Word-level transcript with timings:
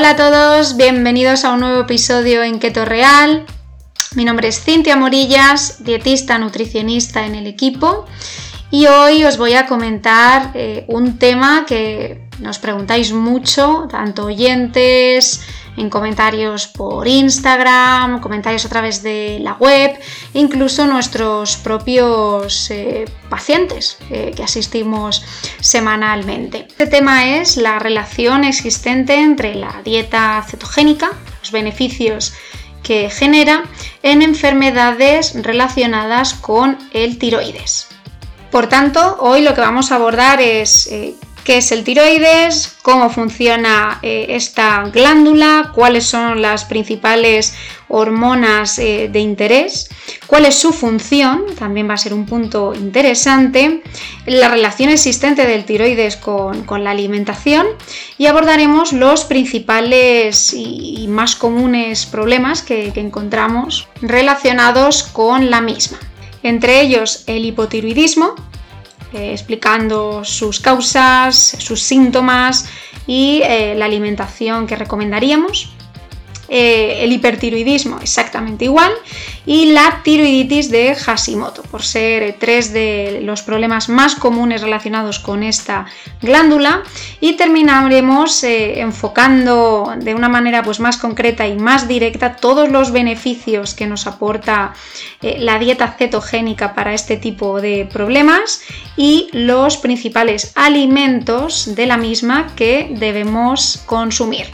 Hola 0.00 0.12
a 0.12 0.16
todos, 0.16 0.78
bienvenidos 0.78 1.44
a 1.44 1.52
un 1.52 1.60
nuevo 1.60 1.82
episodio 1.82 2.42
en 2.42 2.58
Keto 2.58 2.86
Real. 2.86 3.44
Mi 4.14 4.24
nombre 4.24 4.48
es 4.48 4.58
Cintia 4.58 4.96
Morillas, 4.96 5.84
dietista 5.84 6.38
nutricionista 6.38 7.26
en 7.26 7.34
el 7.34 7.46
equipo 7.46 8.06
y 8.70 8.86
hoy 8.86 9.24
os 9.24 9.36
voy 9.36 9.52
a 9.52 9.66
comentar 9.66 10.52
eh, 10.54 10.86
un 10.88 11.18
tema 11.18 11.66
que 11.66 12.26
nos 12.38 12.58
preguntáis 12.58 13.12
mucho, 13.12 13.88
tanto 13.90 14.24
oyentes, 14.24 15.42
en 15.76 15.90
comentarios 15.90 16.66
por 16.66 17.06
Instagram, 17.06 18.20
comentarios 18.20 18.64
a 18.64 18.68
través 18.68 19.02
de 19.02 19.38
la 19.40 19.54
web, 19.54 19.98
incluso 20.34 20.86
nuestros 20.86 21.56
propios 21.56 22.70
eh, 22.70 23.04
pacientes 23.28 23.98
eh, 24.10 24.32
que 24.34 24.42
asistimos 24.42 25.24
semanalmente. 25.60 26.66
Este 26.68 26.86
tema 26.86 27.36
es 27.36 27.56
la 27.56 27.78
relación 27.78 28.44
existente 28.44 29.14
entre 29.14 29.54
la 29.54 29.80
dieta 29.84 30.44
cetogénica, 30.48 31.12
los 31.40 31.52
beneficios 31.52 32.34
que 32.82 33.10
genera 33.10 33.64
en 34.02 34.22
enfermedades 34.22 35.34
relacionadas 35.42 36.34
con 36.34 36.78
el 36.92 37.18
tiroides. 37.18 37.88
Por 38.50 38.68
tanto, 38.68 39.18
hoy 39.20 39.42
lo 39.42 39.54
que 39.54 39.60
vamos 39.60 39.92
a 39.92 39.96
abordar 39.96 40.40
es 40.40 40.88
eh, 40.88 41.14
qué 41.44 41.58
es 41.58 41.72
el 41.72 41.84
tiroides, 41.84 42.76
cómo 42.82 43.10
funciona 43.10 43.98
eh, 44.02 44.26
esta 44.30 44.82
glándula, 44.84 45.72
cuáles 45.74 46.04
son 46.06 46.42
las 46.42 46.64
principales 46.64 47.54
hormonas 47.88 48.78
eh, 48.78 49.08
de 49.12 49.18
interés, 49.18 49.88
cuál 50.26 50.46
es 50.46 50.54
su 50.56 50.72
función, 50.72 51.44
también 51.58 51.88
va 51.88 51.94
a 51.94 51.98
ser 51.98 52.14
un 52.14 52.26
punto 52.26 52.74
interesante, 52.74 53.82
la 54.26 54.48
relación 54.48 54.90
existente 54.90 55.46
del 55.46 55.64
tiroides 55.64 56.16
con, 56.16 56.64
la 56.84 56.90
alimentación 56.92 57.66
y 58.16 58.26
abordaremos 58.26 58.92
los 58.92 59.24
principales 59.24 60.54
y, 60.54 61.06
más 61.08 61.34
comunes 61.34 62.06
problemas 62.06 62.62
que 62.62 62.92
encontramos 62.94 63.88
relacionados 64.00 65.02
con 65.02 65.50
la 65.50 65.60
misma. 65.60 65.98
Entre 66.42 66.80
ellos 66.80 67.24
el 67.26 67.44
hipotiroidismo, 67.44 68.34
eh, 69.12 69.32
explicando 69.32 70.24
sus 70.24 70.60
causas, 70.60 71.56
sus 71.58 71.82
síntomas 71.82 72.68
y 73.06 73.42
eh, 73.44 73.74
la 73.76 73.86
alimentación 73.86 74.66
que 74.66 74.76
recomendaríamos. 74.76 75.74
Eh, 76.48 77.04
el 77.04 77.12
hipertiroidismo 77.12 78.00
exactamente 78.00 78.64
igual 78.64 78.90
y 79.50 79.72
la 79.72 80.02
tiroiditis 80.04 80.70
de 80.70 80.94
Hashimoto, 80.94 81.64
por 81.64 81.82
ser 81.82 82.36
tres 82.38 82.72
de 82.72 83.18
los 83.24 83.42
problemas 83.42 83.88
más 83.88 84.14
comunes 84.14 84.62
relacionados 84.62 85.18
con 85.18 85.42
esta 85.42 85.86
glándula 86.22 86.84
y 87.20 87.32
terminaremos 87.32 88.44
eh, 88.44 88.78
enfocando 88.78 89.92
de 89.96 90.14
una 90.14 90.28
manera 90.28 90.62
pues, 90.62 90.78
más 90.78 90.98
concreta 90.98 91.48
y 91.48 91.56
más 91.56 91.88
directa 91.88 92.36
todos 92.36 92.70
los 92.70 92.92
beneficios 92.92 93.74
que 93.74 93.88
nos 93.88 94.06
aporta 94.06 94.72
eh, 95.20 95.38
la 95.40 95.58
dieta 95.58 95.96
cetogénica 95.98 96.72
para 96.72 96.94
este 96.94 97.16
tipo 97.16 97.60
de 97.60 97.88
problemas 97.92 98.62
y 98.96 99.30
los 99.32 99.78
principales 99.78 100.52
alimentos 100.54 101.74
de 101.74 101.86
la 101.86 101.96
misma 101.96 102.54
que 102.54 102.88
debemos 102.92 103.82
consumir. 103.84 104.46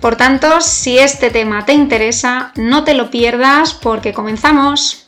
Por 0.00 0.16
tanto, 0.16 0.60
si 0.60 0.98
este 0.98 1.30
tema 1.30 1.64
te 1.64 1.72
interesa, 1.72 2.52
no 2.56 2.84
te 2.84 2.94
lo 2.94 3.10
pierdas 3.10 3.74
porque 3.74 4.12
comenzamos. 4.12 5.06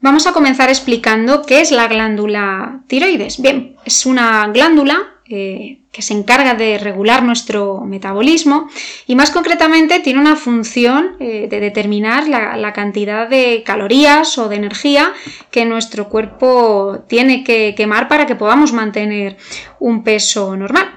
Vamos 0.00 0.26
a 0.26 0.32
comenzar 0.32 0.68
explicando 0.68 1.42
qué 1.44 1.60
es 1.60 1.70
la 1.70 1.88
glándula 1.88 2.80
tiroides. 2.86 3.42
Bien, 3.42 3.76
es 3.84 4.06
una 4.06 4.46
glándula 4.48 5.14
eh, 5.28 5.80
que 5.98 6.02
se 6.02 6.14
encarga 6.14 6.54
de 6.54 6.78
regular 6.78 7.24
nuestro 7.24 7.80
metabolismo 7.80 8.68
y 9.08 9.16
más 9.16 9.32
concretamente 9.32 9.98
tiene 9.98 10.20
una 10.20 10.36
función 10.36 11.16
eh, 11.18 11.48
de 11.50 11.58
determinar 11.58 12.28
la, 12.28 12.72
cantidad 12.72 13.28
de 13.28 13.64
calorías 13.66 14.38
o 14.38 14.48
de 14.48 14.54
energía 14.54 15.12
que 15.50 15.64
nuestro 15.64 16.08
cuerpo 16.08 17.00
tiene 17.08 17.42
que 17.42 17.74
quemar 17.76 18.06
para 18.06 18.26
que 18.26 18.36
podamos 18.36 18.72
mantener 18.72 19.38
un 19.80 20.04
peso 20.04 20.56
normal. 20.56 20.88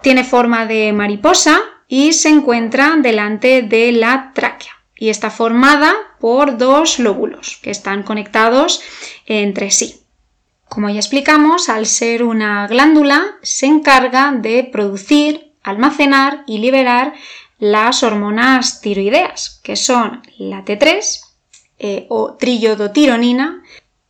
Tiene 0.00 0.24
forma 0.24 0.64
de 0.64 0.94
mariposa 0.94 1.60
y 1.86 2.14
se 2.14 2.30
encuentra 2.30 2.96
delante 2.96 3.60
de 3.60 3.92
la 3.92 4.32
tráquea 4.34 4.72
y 4.96 5.10
está 5.10 5.28
formada 5.30 5.92
por 6.18 6.56
dos 6.56 6.98
lóbulos 6.98 7.58
que 7.62 7.70
están 7.70 8.04
conectados 8.04 8.80
entre 9.26 9.70
sí. 9.70 10.00
Como 10.70 10.88
ya 10.88 11.00
explicamos, 11.00 11.68
al 11.68 11.84
ser 11.84 12.22
una 12.22 12.68
glándula, 12.68 13.38
se 13.42 13.66
encarga 13.66 14.30
de 14.30 14.62
producir, 14.62 15.52
almacenar 15.64 16.44
y 16.46 16.58
liberar 16.58 17.12
las 17.58 18.04
hormonas 18.04 18.80
tiroideas, 18.80 19.60
que 19.64 19.74
son 19.74 20.22
la 20.38 20.64
T3 20.64 21.22
eh, 21.80 22.06
o 22.08 22.34
trillodotironina 22.34 23.64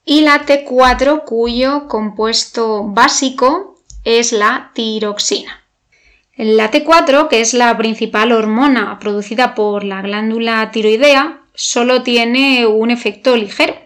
y 0.04 0.20
la 0.20 0.44
T4, 0.44 1.24
cuyo 1.24 1.88
compuesto 1.88 2.84
básico 2.84 3.80
es 4.04 4.32
la 4.32 4.70
tiroxina. 4.74 5.64
La 6.36 6.70
T4, 6.70 7.28
que 7.28 7.40
es 7.40 7.54
la 7.54 7.74
principal 7.78 8.32
hormona 8.32 8.98
producida 8.98 9.54
por 9.54 9.82
la 9.82 10.02
glándula 10.02 10.70
tiroidea, 10.70 11.40
solo 11.54 12.02
tiene 12.02 12.66
un 12.66 12.90
efecto 12.90 13.34
ligero, 13.34 13.76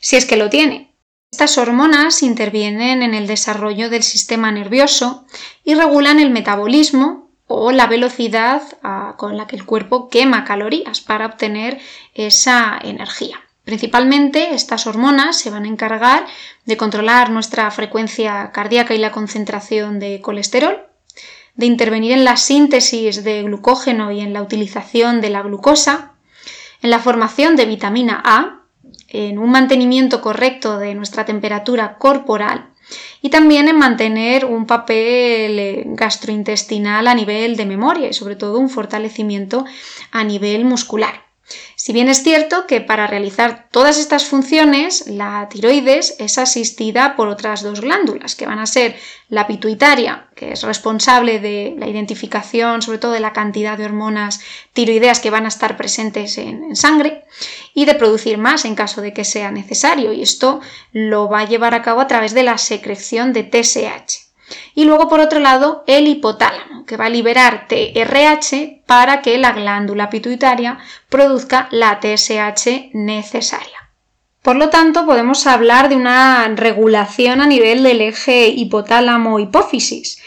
si 0.00 0.16
es 0.16 0.24
que 0.24 0.38
lo 0.38 0.48
tiene, 0.48 0.93
estas 1.34 1.58
hormonas 1.58 2.22
intervienen 2.22 3.02
en 3.02 3.12
el 3.12 3.26
desarrollo 3.26 3.90
del 3.90 4.04
sistema 4.04 4.52
nervioso 4.52 5.24
y 5.64 5.74
regulan 5.74 6.20
el 6.20 6.30
metabolismo 6.30 7.28
o 7.48 7.72
la 7.72 7.88
velocidad 7.88 8.62
ah, 8.84 9.16
con 9.18 9.36
la 9.36 9.48
que 9.48 9.56
el 9.56 9.66
cuerpo 9.66 10.08
quema 10.08 10.44
calorías 10.44 11.00
para 11.00 11.26
obtener 11.26 11.80
esa 12.14 12.78
energía. 12.80 13.40
Principalmente 13.64 14.54
estas 14.54 14.86
hormonas 14.86 15.36
se 15.36 15.50
van 15.50 15.64
a 15.64 15.68
encargar 15.68 16.24
de 16.66 16.76
controlar 16.76 17.30
nuestra 17.30 17.68
frecuencia 17.72 18.52
cardíaca 18.52 18.94
y 18.94 18.98
la 18.98 19.10
concentración 19.10 19.98
de 19.98 20.20
colesterol, 20.20 20.86
de 21.56 21.66
intervenir 21.66 22.12
en 22.12 22.24
la 22.24 22.36
síntesis 22.36 23.24
de 23.24 23.42
glucógeno 23.42 24.12
y 24.12 24.20
en 24.20 24.32
la 24.32 24.40
utilización 24.40 25.20
de 25.20 25.30
la 25.30 25.42
glucosa, 25.42 26.12
en 26.80 26.90
la 26.90 27.00
formación 27.00 27.56
de 27.56 27.66
vitamina 27.66 28.22
A, 28.24 28.63
en 29.14 29.38
un 29.38 29.50
mantenimiento 29.50 30.20
correcto 30.20 30.78
de 30.78 30.94
nuestra 30.94 31.24
temperatura 31.24 31.98
corporal 31.98 32.66
y 33.22 33.30
también 33.30 33.68
en 33.68 33.78
mantener 33.78 34.44
un 34.44 34.66
papel 34.66 35.58
eh, 35.58 35.82
gastrointestinal 35.86 37.06
a 37.06 37.14
nivel 37.14 37.56
de 37.56 37.64
memoria 37.64 38.08
y 38.08 38.12
sobre 38.12 38.36
todo 38.36 38.58
un 38.58 38.68
fortalecimiento 38.68 39.64
a 40.10 40.24
nivel 40.24 40.64
muscular. 40.64 41.23
Si 41.76 41.92
bien 41.92 42.08
es 42.08 42.22
cierto 42.22 42.66
que 42.66 42.80
para 42.80 43.06
realizar 43.06 43.68
todas 43.70 43.98
estas 43.98 44.24
funciones 44.24 45.06
la 45.06 45.48
tiroides 45.50 46.16
es 46.18 46.38
asistida 46.38 47.16
por 47.16 47.28
otras 47.28 47.62
dos 47.62 47.82
glándulas, 47.82 48.34
que 48.34 48.46
van 48.46 48.58
a 48.58 48.66
ser 48.66 48.96
la 49.28 49.46
pituitaria, 49.46 50.28
que 50.34 50.52
es 50.52 50.62
responsable 50.62 51.40
de 51.40 51.74
la 51.78 51.86
identificación 51.86 52.80
sobre 52.80 52.98
todo 52.98 53.12
de 53.12 53.20
la 53.20 53.34
cantidad 53.34 53.76
de 53.76 53.84
hormonas 53.84 54.40
tiroideas 54.72 55.20
que 55.20 55.30
van 55.30 55.44
a 55.44 55.48
estar 55.48 55.76
presentes 55.76 56.38
en, 56.38 56.74
sangre 56.74 57.24
y 57.74 57.84
de 57.84 57.94
producir 57.94 58.38
más 58.38 58.64
en 58.64 58.74
caso 58.74 59.02
de 59.02 59.12
que 59.12 59.24
sea 59.24 59.50
necesario, 59.50 60.12
y 60.12 60.22
esto 60.22 60.60
lo 60.92 61.28
va 61.28 61.40
a 61.40 61.48
llevar 61.48 61.74
a 61.74 61.82
cabo 61.82 62.00
a 62.00 62.06
través 62.06 62.32
de 62.32 62.44
la 62.44 62.56
secreción 62.56 63.32
de 63.32 63.42
TSH. 63.42 64.23
Y 64.74 64.84
luego, 64.84 65.08
por 65.08 65.20
otro 65.20 65.40
lado, 65.40 65.84
el 65.86 66.08
hipotálamo, 66.08 66.84
que 66.86 66.96
va 66.96 67.06
a 67.06 67.10
liberar 67.10 67.66
TRH 67.68 68.82
para 68.86 69.22
que 69.22 69.38
la 69.38 69.52
glándula 69.52 70.10
pituitaria 70.10 70.78
produzca 71.08 71.68
la 71.70 72.00
TSH 72.00 72.90
necesaria. 72.92 73.90
Por 74.42 74.56
lo 74.56 74.68
tanto, 74.68 75.06
podemos 75.06 75.46
hablar 75.46 75.88
de 75.88 75.96
una 75.96 76.46
regulación 76.54 77.40
a 77.40 77.46
nivel 77.46 77.82
del 77.82 78.02
eje 78.02 78.48
hipotálamo-hipófisis. 78.48 80.18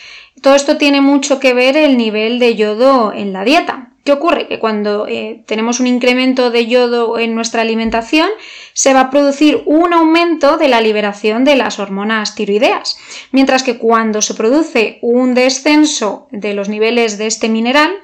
Todo 0.41 0.56
esto 0.56 0.77
tiene 0.77 1.01
mucho 1.01 1.39
que 1.39 1.53
ver 1.53 1.77
el 1.77 1.97
nivel 1.97 2.39
de 2.39 2.56
yodo 2.56 3.13
en 3.13 3.31
la 3.31 3.44
dieta. 3.44 3.87
¿Qué 4.07 4.13
ocurre? 4.13 4.48
Que 4.48 4.57
cuando 4.57 5.06
eh, 5.06 5.44
tenemos 5.48 5.81
un 5.81 5.88
incremento 5.88 6.50
de 6.50 6.65
yodo 6.65 7.19
en 7.19 7.36
nuestra 7.36 7.62
alimentación, 7.62 8.30
se 8.71 8.94
va 8.94 9.01
a 9.01 9.09
producir 9.09 9.63
un 9.65 9.94
aumento 9.94 10.56
de 10.56 10.69
la 10.69 10.80
liberación 10.80 11.44
de 11.44 11.57
las 11.57 11.77
hormonas 11.77 12.33
tiroideas, 12.33 12.98
mientras 13.33 13.63
que 13.63 13.77
cuando 13.77 14.21
se 14.21 14.33
produce 14.33 15.00
un 15.01 15.33
descenso 15.33 16.30
de 16.31 16.54
los 16.54 16.69
niveles 16.69 17.18
de 17.18 17.27
este 17.27 17.50
mineral, 17.50 17.98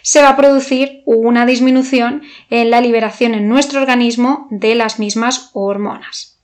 se 0.00 0.22
va 0.22 0.30
a 0.30 0.36
producir 0.38 1.02
una 1.04 1.44
disminución 1.44 2.22
en 2.48 2.70
la 2.70 2.80
liberación 2.80 3.34
en 3.34 3.46
nuestro 3.46 3.82
organismo 3.82 4.48
de 4.50 4.74
las 4.74 4.98
mismas 4.98 5.50
hormonas. 5.52 6.38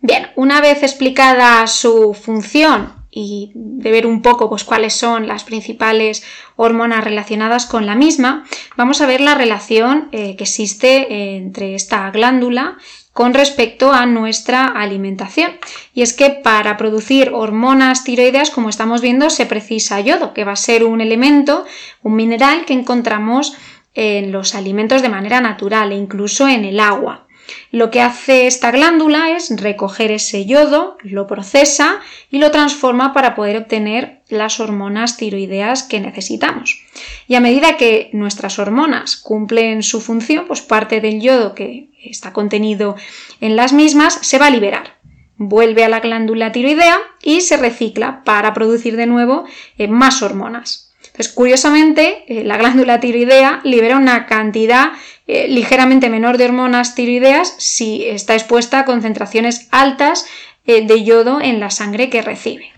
Bien, 0.00 0.28
una 0.36 0.62
vez 0.62 0.82
explicada 0.82 1.66
su 1.66 2.14
función 2.14 2.94
y 3.18 3.50
de 3.54 3.90
ver 3.90 4.06
un 4.06 4.20
poco 4.20 4.50
pues, 4.50 4.62
cuáles 4.62 4.92
son 4.92 5.26
las 5.26 5.42
principales 5.42 6.22
hormonas 6.54 7.02
relacionadas 7.02 7.64
con 7.64 7.86
la 7.86 7.94
misma, 7.94 8.44
vamos 8.76 9.00
a 9.00 9.06
ver 9.06 9.22
la 9.22 9.34
relación 9.34 10.10
eh, 10.12 10.36
que 10.36 10.44
existe 10.44 11.34
entre 11.36 11.74
esta 11.74 12.10
glándula 12.10 12.76
con 13.14 13.32
respecto 13.32 13.90
a 13.90 14.04
nuestra 14.04 14.66
alimentación. 14.66 15.52
Y 15.94 16.02
es 16.02 16.12
que 16.12 16.28
para 16.28 16.76
producir 16.76 17.30
hormonas 17.32 18.04
tiroideas, 18.04 18.50
como 18.50 18.68
estamos 18.68 19.00
viendo, 19.00 19.30
se 19.30 19.46
precisa 19.46 19.98
yodo, 20.00 20.34
que 20.34 20.44
va 20.44 20.52
a 20.52 20.56
ser 20.56 20.84
un 20.84 21.00
elemento, 21.00 21.64
un 22.02 22.16
mineral 22.16 22.66
que 22.66 22.74
encontramos 22.74 23.56
en 23.94 24.30
los 24.30 24.54
alimentos 24.54 25.00
de 25.00 25.08
manera 25.08 25.40
natural 25.40 25.90
e 25.92 25.96
incluso 25.96 26.46
en 26.48 26.66
el 26.66 26.80
agua. 26.80 27.25
Lo 27.70 27.90
que 27.90 28.00
hace 28.00 28.46
esta 28.46 28.70
glándula 28.70 29.36
es 29.36 29.50
recoger 29.56 30.10
ese 30.10 30.46
yodo, 30.46 30.96
lo 31.02 31.26
procesa 31.26 32.00
y 32.30 32.38
lo 32.38 32.50
transforma 32.50 33.12
para 33.12 33.34
poder 33.34 33.56
obtener 33.56 34.22
las 34.28 34.60
hormonas 34.60 35.16
tiroideas 35.16 35.82
que 35.82 36.00
necesitamos. 36.00 36.82
Y 37.28 37.34
a 37.34 37.40
medida 37.40 37.76
que 37.76 38.10
nuestras 38.12 38.58
hormonas 38.58 39.16
cumplen 39.16 39.82
su 39.82 40.00
función, 40.00 40.46
pues 40.46 40.62
parte 40.62 41.00
del 41.00 41.20
yodo 41.20 41.54
que 41.54 41.90
está 42.02 42.32
contenido 42.32 42.96
en 43.40 43.56
las 43.56 43.72
mismas 43.72 44.18
se 44.22 44.38
va 44.38 44.46
a 44.46 44.50
liberar. 44.50 44.96
Vuelve 45.36 45.84
a 45.84 45.88
la 45.88 46.00
glándula 46.00 46.50
tiroidea 46.50 46.98
y 47.22 47.42
se 47.42 47.56
recicla 47.56 48.22
para 48.24 48.54
producir 48.54 48.96
de 48.96 49.06
nuevo 49.06 49.44
eh, 49.76 49.86
más 49.86 50.22
hormonas. 50.22 50.86
Entonces, 51.16 51.32
curiosamente, 51.32 52.24
eh, 52.28 52.44
la 52.44 52.56
glándula 52.56 53.00
tiroidea 53.00 53.60
libera 53.64 53.96
una 53.96 54.26
cantidad 54.26 54.92
eh, 55.26 55.48
ligeramente 55.48 56.08
menor 56.08 56.38
de 56.38 56.44
hormonas 56.44 56.94
tiroideas 56.94 57.54
si 57.58 58.06
está 58.06 58.34
expuesta 58.34 58.80
a 58.80 58.84
concentraciones 58.84 59.68
altas 59.70 60.26
eh, 60.66 60.86
de 60.86 61.04
yodo 61.04 61.40
en 61.40 61.60
la 61.60 61.70
sangre 61.70 62.10
que 62.10 62.22
recibe. 62.22 62.72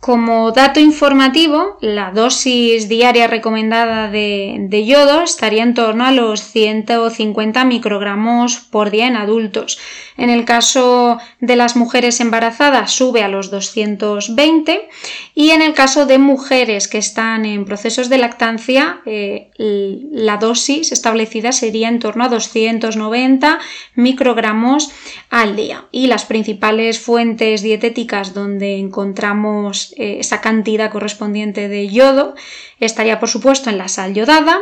Como 0.00 0.52
dato 0.52 0.78
informativo, 0.78 1.76
la 1.80 2.12
dosis 2.12 2.88
diaria 2.88 3.26
recomendada 3.26 4.08
de, 4.08 4.84
yodo 4.86 5.22
estaría 5.22 5.64
en 5.64 5.74
torno 5.74 6.06
a 6.06 6.12
los 6.12 6.40
150 6.40 7.64
microgramos 7.64 8.58
por 8.58 8.90
día 8.90 9.08
en 9.08 9.16
adultos. 9.16 9.78
En 10.18 10.30
el 10.30 10.44
caso 10.44 11.18
de 11.40 11.54
las 11.54 11.76
mujeres 11.76 12.18
embarazadas 12.18 12.90
sube 12.90 13.22
a 13.22 13.28
los 13.28 13.52
220 13.52 14.88
y 15.32 15.50
en 15.50 15.62
el 15.62 15.74
caso 15.74 16.06
de 16.06 16.18
mujeres 16.18 16.88
que 16.88 16.98
están 16.98 17.46
en 17.46 17.64
procesos 17.64 18.08
de 18.08 18.18
lactancia 18.18 19.00
eh, 19.06 19.52
la 19.56 20.36
dosis 20.38 20.90
establecida 20.90 21.52
sería 21.52 21.88
en 21.88 22.00
torno 22.00 22.24
a 22.24 22.28
290 22.28 23.60
microgramos 23.94 24.90
al 25.30 25.54
día. 25.54 25.86
Y 25.92 26.08
las 26.08 26.24
principales 26.24 26.98
fuentes 26.98 27.62
dietéticas 27.62 28.34
donde 28.34 28.76
encontramos 28.76 29.94
eh, 29.96 30.16
esa 30.18 30.40
cantidad 30.40 30.90
correspondiente 30.90 31.68
de 31.68 31.88
yodo 31.90 32.34
estaría 32.80 33.20
por 33.20 33.28
supuesto 33.28 33.70
en 33.70 33.78
la 33.78 33.86
sal 33.86 34.14
yodada, 34.14 34.58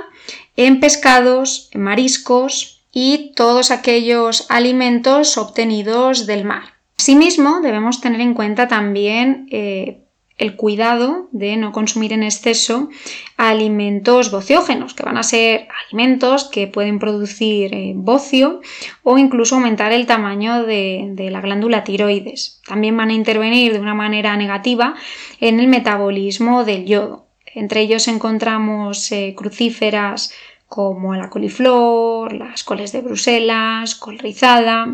en 0.54 0.80
pescados, 0.80 1.70
en 1.72 1.80
mariscos 1.80 2.75
y 2.98 3.34
todos 3.36 3.70
aquellos 3.72 4.46
alimentos 4.48 5.36
obtenidos 5.36 6.24
del 6.24 6.46
mar. 6.46 6.62
Asimismo, 6.96 7.60
debemos 7.60 8.00
tener 8.00 8.22
en 8.22 8.32
cuenta 8.32 8.68
también 8.68 9.48
eh, 9.50 9.98
el 10.38 10.56
cuidado 10.56 11.28
de 11.30 11.58
no 11.58 11.72
consumir 11.72 12.14
en 12.14 12.22
exceso 12.22 12.88
alimentos 13.36 14.30
bociógenos, 14.30 14.94
que 14.94 15.02
van 15.02 15.18
a 15.18 15.24
ser 15.24 15.68
alimentos 15.84 16.44
que 16.44 16.68
pueden 16.68 16.98
producir 16.98 17.74
eh, 17.74 17.92
bocio 17.94 18.62
o 19.02 19.18
incluso 19.18 19.56
aumentar 19.56 19.92
el 19.92 20.06
tamaño 20.06 20.64
de, 20.64 21.28
la 21.30 21.42
glándula 21.42 21.84
tiroides. 21.84 22.62
También 22.66 22.96
van 22.96 23.10
a 23.10 23.12
intervenir 23.12 23.74
de 23.74 23.80
una 23.80 23.94
manera 23.94 24.38
negativa 24.38 24.94
en 25.42 25.60
el 25.60 25.68
metabolismo 25.68 26.64
del 26.64 26.86
yodo. 26.86 27.26
Entre 27.54 27.82
ellos 27.82 28.08
encontramos 28.08 29.12
eh, 29.12 29.34
crucíferas 29.36 30.32
como 30.68 31.14
la 31.14 31.30
coliflor, 31.30 32.32
las 32.32 32.64
coles 32.64 32.92
de 32.92 33.00
Bruselas, 33.00 33.94
col 33.94 34.18
rizada, 34.18 34.86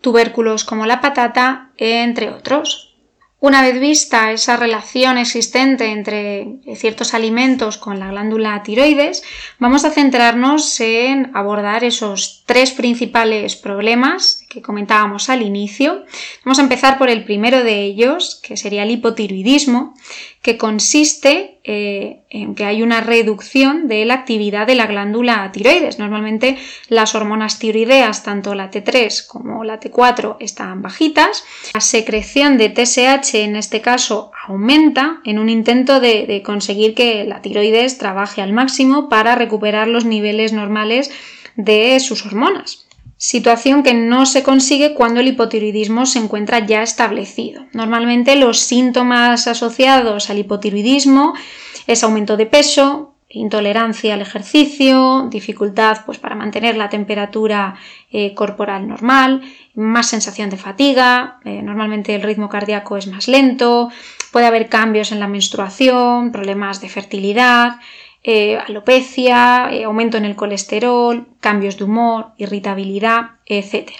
tubérculos 0.00 0.64
como 0.64 0.86
la 0.86 1.00
patata, 1.00 1.70
entre 1.76 2.30
otros. 2.30 2.88
Una 3.40 3.62
vez 3.62 3.78
vista 3.78 4.32
esa 4.32 4.56
relación 4.56 5.16
existente 5.16 5.92
entre 5.92 6.58
ciertos 6.74 7.14
alimentos 7.14 7.78
con 7.78 8.00
la 8.00 8.08
glándula 8.08 8.64
tiroides, 8.64 9.22
vamos 9.60 9.84
a 9.84 9.90
centrarnos 9.90 10.80
en 10.80 11.30
abordar 11.34 11.84
esos 11.84 12.42
tres 12.46 12.72
principales 12.72 13.54
problemas 13.54 14.42
que 14.48 14.62
comentábamos 14.62 15.28
al 15.28 15.42
inicio. 15.42 16.04
Vamos 16.44 16.58
a 16.58 16.62
empezar 16.62 16.96
por 16.96 17.10
el 17.10 17.24
primero 17.24 17.62
de 17.62 17.82
ellos, 17.82 18.40
que 18.42 18.56
sería 18.56 18.82
el 18.82 18.90
hipotiroidismo, 18.90 19.94
que 20.40 20.56
consiste 20.56 21.58
eh, 21.64 22.22
en 22.30 22.54
que 22.54 22.64
hay 22.64 22.82
una 22.82 23.02
reducción 23.02 23.88
de 23.88 24.06
la 24.06 24.14
actividad 24.14 24.66
de 24.66 24.74
la 24.74 24.86
glándula 24.86 25.50
tiroides. 25.52 25.98
Normalmente 25.98 26.56
las 26.88 27.14
hormonas 27.14 27.58
tiroideas, 27.58 28.22
tanto 28.22 28.54
la 28.54 28.70
T3 28.70 29.26
como 29.26 29.64
la 29.64 29.80
T4, 29.80 30.36
están 30.40 30.80
bajitas. 30.80 31.44
La 31.74 31.80
secreción 31.80 32.56
de 32.56 32.70
TSH 32.70 33.34
en 33.34 33.56
este 33.56 33.82
caso 33.82 34.30
aumenta 34.46 35.20
en 35.24 35.38
un 35.38 35.50
intento 35.50 36.00
de, 36.00 36.26
de 36.26 36.42
conseguir 36.42 36.94
que 36.94 37.24
la 37.24 37.42
tiroides 37.42 37.98
trabaje 37.98 38.40
al 38.40 38.54
máximo 38.54 39.10
para 39.10 39.34
recuperar 39.34 39.88
los 39.88 40.06
niveles 40.06 40.54
normales 40.54 41.10
de 41.56 42.00
sus 42.00 42.24
hormonas 42.24 42.87
situación 43.18 43.82
que 43.82 43.94
no 43.94 44.24
se 44.24 44.42
consigue 44.42 44.94
cuando 44.94 45.20
el 45.20 45.28
hipotiroidismo 45.28 46.06
se 46.06 46.20
encuentra 46.20 46.64
ya 46.64 46.82
establecido. 46.82 47.66
Normalmente 47.72 48.36
los 48.36 48.60
síntomas 48.60 49.46
asociados 49.46 50.30
al 50.30 50.38
hipotiroidismo 50.38 51.34
es 51.86 52.04
aumento 52.04 52.36
de 52.36 52.46
peso, 52.46 53.14
intolerancia 53.28 54.14
al 54.14 54.22
ejercicio, 54.22 55.28
dificultad 55.30 55.98
pues, 56.06 56.18
para 56.18 56.36
mantener 56.36 56.76
la 56.76 56.88
temperatura 56.88 57.74
eh, 58.10 58.34
corporal 58.34 58.88
normal, 58.88 59.42
más 59.74 60.08
sensación 60.08 60.48
de 60.48 60.56
fatiga, 60.56 61.40
eh, 61.44 61.60
normalmente 61.62 62.14
el 62.14 62.22
ritmo 62.22 62.48
cardíaco 62.48 62.96
es 62.96 63.06
más 63.08 63.28
lento, 63.28 63.90
puede 64.32 64.46
haber 64.46 64.68
cambios 64.68 65.12
en 65.12 65.20
la 65.20 65.28
menstruación, 65.28 66.32
problemas 66.32 66.80
de 66.80 66.88
fertilidad, 66.88 67.80
eh, 68.30 68.58
alopecia, 68.58 69.70
eh, 69.72 69.84
aumento 69.84 70.18
en 70.18 70.26
el 70.26 70.36
colesterol, 70.36 71.26
cambios 71.40 71.78
de 71.78 71.84
humor, 71.84 72.32
irritabilidad, 72.36 73.30
etc. 73.46 73.92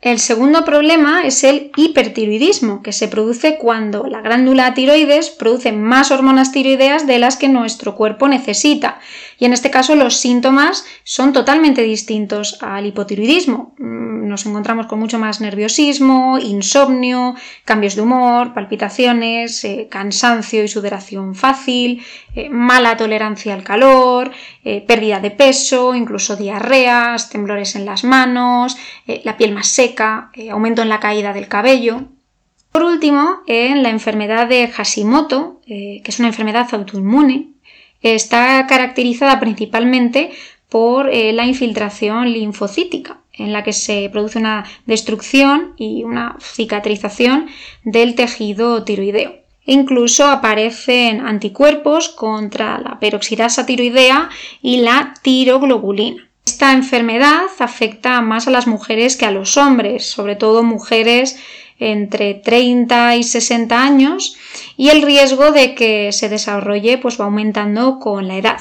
El 0.00 0.18
segundo 0.18 0.64
problema 0.64 1.26
es 1.26 1.44
el 1.44 1.72
hipertiroidismo, 1.76 2.82
que 2.82 2.90
se 2.90 3.06
produce 3.06 3.58
cuando 3.58 4.06
la 4.06 4.22
glándula 4.22 4.72
tiroides 4.72 5.28
produce 5.28 5.72
más 5.72 6.10
hormonas 6.10 6.52
tiroideas 6.52 7.06
de 7.06 7.18
las 7.18 7.36
que 7.36 7.50
nuestro 7.50 7.96
cuerpo 7.96 8.26
necesita. 8.26 8.98
Y 9.38 9.44
en 9.44 9.52
este 9.52 9.70
caso 9.70 9.96
los 9.96 10.16
síntomas 10.16 10.86
son 11.04 11.34
totalmente 11.34 11.82
distintos 11.82 12.56
al 12.62 12.86
hipotiroidismo. 12.86 13.74
Mm, 13.76 14.26
nos 14.26 14.46
encontramos 14.46 14.86
con 14.86 15.00
mucho 15.00 15.18
más 15.18 15.42
nerviosismo, 15.42 16.38
insomnio, 16.38 17.34
cambios 17.66 17.94
de 17.94 18.00
humor, 18.00 18.54
palpitaciones, 18.54 19.64
eh, 19.64 19.88
cansancio 19.90 20.64
y 20.64 20.68
sudoración 20.68 21.34
fácil, 21.34 22.02
eh, 22.34 22.48
mala 22.48 22.96
tolerancia 22.96 23.52
al 23.52 23.64
calor, 23.64 24.30
eh, 24.64 24.82
pérdida 24.86 25.20
de 25.20 25.30
peso, 25.30 25.94
incluso 25.94 26.36
diarreas, 26.36 27.28
temblores 27.28 27.76
en 27.76 27.84
las 27.84 28.04
manos, 28.04 28.78
la 29.24 29.36
piel 29.36 29.52
más 29.52 29.66
seca 29.66 29.89
eh, 30.34 30.50
aumento 30.50 30.82
en 30.82 30.88
la 30.88 31.00
caída 31.00 31.32
del 31.32 31.48
cabello. 31.48 32.04
Por 32.72 32.84
último, 32.84 33.40
en 33.46 33.82
la 33.82 33.90
enfermedad 33.90 34.48
de 34.48 34.68
Hashimoto, 34.68 35.60
eh, 35.66 36.00
que 36.04 36.10
es 36.10 36.18
una 36.18 36.28
enfermedad 36.28 36.68
autoinmune, 36.72 37.48
está 38.00 38.66
caracterizada 38.66 39.40
principalmente 39.40 40.30
por 40.68 41.10
eh, 41.10 41.32
la 41.32 41.46
infiltración 41.46 42.32
linfocítica, 42.32 43.18
en 43.32 43.52
la 43.52 43.64
que 43.64 43.72
se 43.72 44.08
produce 44.10 44.38
una 44.38 44.64
destrucción 44.86 45.74
y 45.76 46.04
una 46.04 46.36
cicatrización 46.40 47.48
del 47.84 48.14
tejido 48.14 48.84
tiroideo. 48.84 49.40
incluso 49.66 50.26
aparecen 50.26 51.20
anticuerpos 51.20 52.08
contra 52.08 52.78
la 52.78 52.98
peroxidasa 52.98 53.66
tiroidea 53.66 54.30
y 54.62 54.78
la 54.78 55.14
tiroglobulina. 55.22 56.29
Esta 56.60 56.74
enfermedad 56.74 57.46
afecta 57.58 58.20
más 58.20 58.46
a 58.46 58.50
las 58.50 58.66
mujeres 58.66 59.16
que 59.16 59.24
a 59.24 59.30
los 59.30 59.56
hombres, 59.56 60.04
sobre 60.10 60.36
todo 60.36 60.62
mujeres 60.62 61.38
entre 61.78 62.34
30 62.34 63.16
y 63.16 63.22
60 63.22 63.82
años 63.82 64.36
y 64.76 64.90
el 64.90 65.00
riesgo 65.00 65.52
de 65.52 65.74
que 65.74 66.12
se 66.12 66.28
desarrolle 66.28 66.98
pues 66.98 67.18
va 67.18 67.24
aumentando 67.24 67.98
con 67.98 68.28
la 68.28 68.36
edad. 68.36 68.58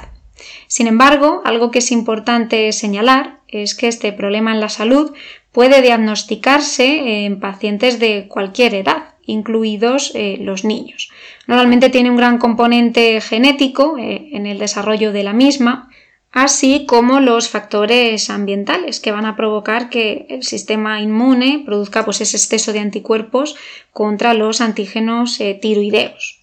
Sin 0.68 0.88
embargo, 0.88 1.42
algo 1.44 1.72
que 1.72 1.80
es 1.80 1.92
importante 1.92 2.72
señalar 2.72 3.42
es 3.50 3.76
que 3.76 3.90
este 3.90 4.14
problema 4.14 4.54
en 4.54 4.62
la 4.62 4.70
salud 4.70 5.12
puede 5.52 5.82
diagnosticarse 5.82 7.26
en 7.26 7.42
pacientes 7.42 8.00
de 8.00 8.30
cualquier 8.30 8.76
edad, 8.76 9.16
incluidos 9.26 10.14
eh, 10.16 10.38
los 10.40 10.64
niños. 10.64 11.12
Normalmente 11.48 11.90
tiene 11.90 12.12
un 12.12 12.16
gran 12.16 12.38
componente 12.38 13.20
genético 13.20 13.98
eh, 13.98 14.30
en 14.32 14.46
el 14.46 14.58
desarrollo 14.58 15.12
de 15.12 15.24
la 15.24 15.34
misma, 15.34 15.89
así 16.32 16.86
como 16.86 17.20
los 17.20 17.50
factores 17.50 18.30
ambientales 18.30 19.00
que 19.00 19.12
van 19.12 19.26
a 19.26 19.36
provocar 19.36 19.90
que 19.90 20.28
el 20.30 20.44
sistema 20.44 21.02
inmune 21.02 21.64
produzca 21.66 22.06
pues, 22.06 22.22
ese 22.22 22.38
exceso 22.38 22.72
de 22.74 22.80
anticuerpos 22.80 23.56
contra 23.94 24.34
los 24.34 24.62
antígenos 24.62 25.40
eh, 25.40 25.58
tiroideos. 25.60 26.40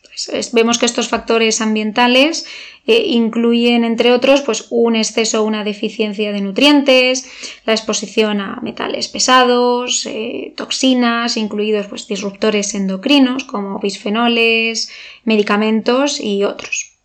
vemos 0.52 0.78
que 0.78 0.86
estos 0.86 1.08
factores 1.08 1.60
ambientales 1.60 2.46
eh, 2.88 3.04
incluyen, 3.06 3.84
entre 3.84 4.12
otros, 4.12 4.42
pues, 4.42 4.66
un 4.70 4.96
exceso 4.96 5.42
o 5.42 5.46
una 5.46 5.62
deficiencia 5.62 6.32
de 6.32 6.40
nutrientes, 6.40 7.26
la 7.64 7.72
exposición 7.72 8.40
a 8.40 8.60
metales 8.62 9.08
pesados, 9.08 10.04
eh, 10.06 10.52
toxinas, 10.56 11.36
incluidos 11.36 11.86
pues, 11.86 12.08
disruptores 12.08 12.74
endocrinos 12.74 13.44
como 13.44 13.78
bisfenoles, 13.78 14.90
medicamentos 15.24 16.20
y 16.20 16.44
otros 16.44 16.95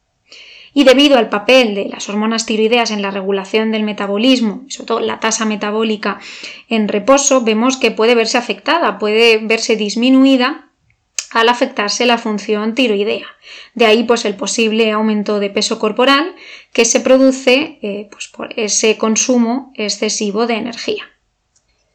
y 0.74 0.84
debido 0.84 1.18
al 1.18 1.30
papel 1.30 1.76
de 1.76 1.86
las 1.86 2.08
hormonas 2.08 2.46
tiroideas 2.46 2.92
en 2.92 3.02
la 3.02 3.12
regulación 3.12 3.72
del 3.72 3.84
metabolismo, 3.84 4.64
sobre 4.70 4.88
todo 4.88 5.00
la 5.02 5.20
tasa 5.20 5.46
metabólica 5.46 6.20
en 6.70 6.88
reposo, 6.88 7.42
vemos 7.42 7.78
que 7.78 7.92
puede 7.92 8.16
verse 8.16 8.38
afectada, 8.38 8.98
puede 8.98 9.40
verse 9.40 9.76
disminuida 9.76 10.70
al 11.32 11.50
afectarse 11.50 12.06
la 12.06 12.18
función 12.18 12.76
tiroidea. 12.76 13.28
De 13.74 13.86
ahí 13.86 14.04
pues 14.04 14.26
el 14.26 14.36
posible 14.36 14.92
aumento 14.92 15.40
de 15.40 15.50
peso 15.50 15.80
corporal 15.80 16.36
que 16.74 16.86
se 16.86 17.00
produce 17.00 17.80
eh, 17.82 18.08
pues, 18.12 18.28
por 18.28 18.58
ese 18.60 18.98
consumo 18.98 19.72
excesivo 19.76 20.48
de 20.48 20.56
energía. 20.56 21.04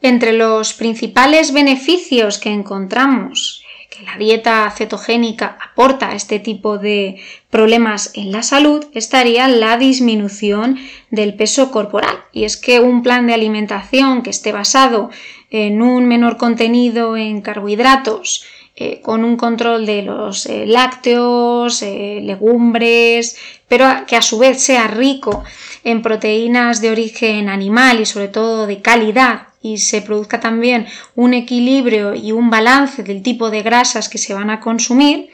Entre 0.03 0.33
los 0.33 0.75
principales 0.75 1.53
beneficios 1.53 2.39
que 2.39 2.51
encontramos 2.51 3.63
la 4.05 4.19
dieta 4.19 4.71
cetogénica 4.71 5.57
aporta 5.61 6.15
este 6.15 6.39
tipo 6.39 6.79
de 6.79 7.21
problemas 7.51 8.11
en 8.15 8.31
la 8.31 8.43
salud 8.43 8.85
estaría 8.93 9.49
la 9.49 9.77
disminución 9.79 10.79
del 11.11 11.35
peso 11.35 11.71
corporal. 11.71 12.19
Y 12.33 12.45
es 12.45 12.57
que 12.57 12.81
un 12.81 13.03
plan 13.03 13.27
de 13.27 13.35
alimentación 13.35 14.23
que 14.23 14.31
esté 14.31 14.53
basado 14.53 15.11
en 15.51 15.81
un 15.81 16.07
menor 16.07 16.37
contenido 16.37 17.17
en 17.17 17.41
carbohidratos, 17.41 18.45
eh, 18.79 19.01
con 19.01 19.25
un 19.25 19.37
control 19.37 19.87
de 19.87 20.03
los 20.03 20.45
eh, 20.45 20.67
lácteos, 20.67 21.81
eh, 21.81 22.21
legumbres, 22.23 23.39
pero 23.69 23.87
que 24.07 24.17
a 24.17 24.23
su 24.23 24.39
vez 24.39 24.63
sea 24.63 24.87
rico 24.87 25.45
en 25.87 26.03
proteínas 26.03 26.81
de 26.81 26.91
origen 26.91 27.49
animal 27.49 28.01
y 28.01 28.07
sobre 28.07 28.27
todo 28.27 28.67
de 28.67 28.83
calidad 28.83 29.47
y 29.63 29.79
se 29.79 30.03
produzca 30.03 30.41
también 30.41 30.87
un 31.15 31.33
equilibrio 31.33 32.13
y 32.17 32.33
un 32.33 32.51
balance 32.51 33.05
del 33.05 33.23
tipo 33.23 33.51
de 33.51 33.63
grasas 33.63 34.09
que 34.09 34.19
se 34.19 34.35
van 34.35 34.51
a 34.51 34.59
consumir, 34.59 35.31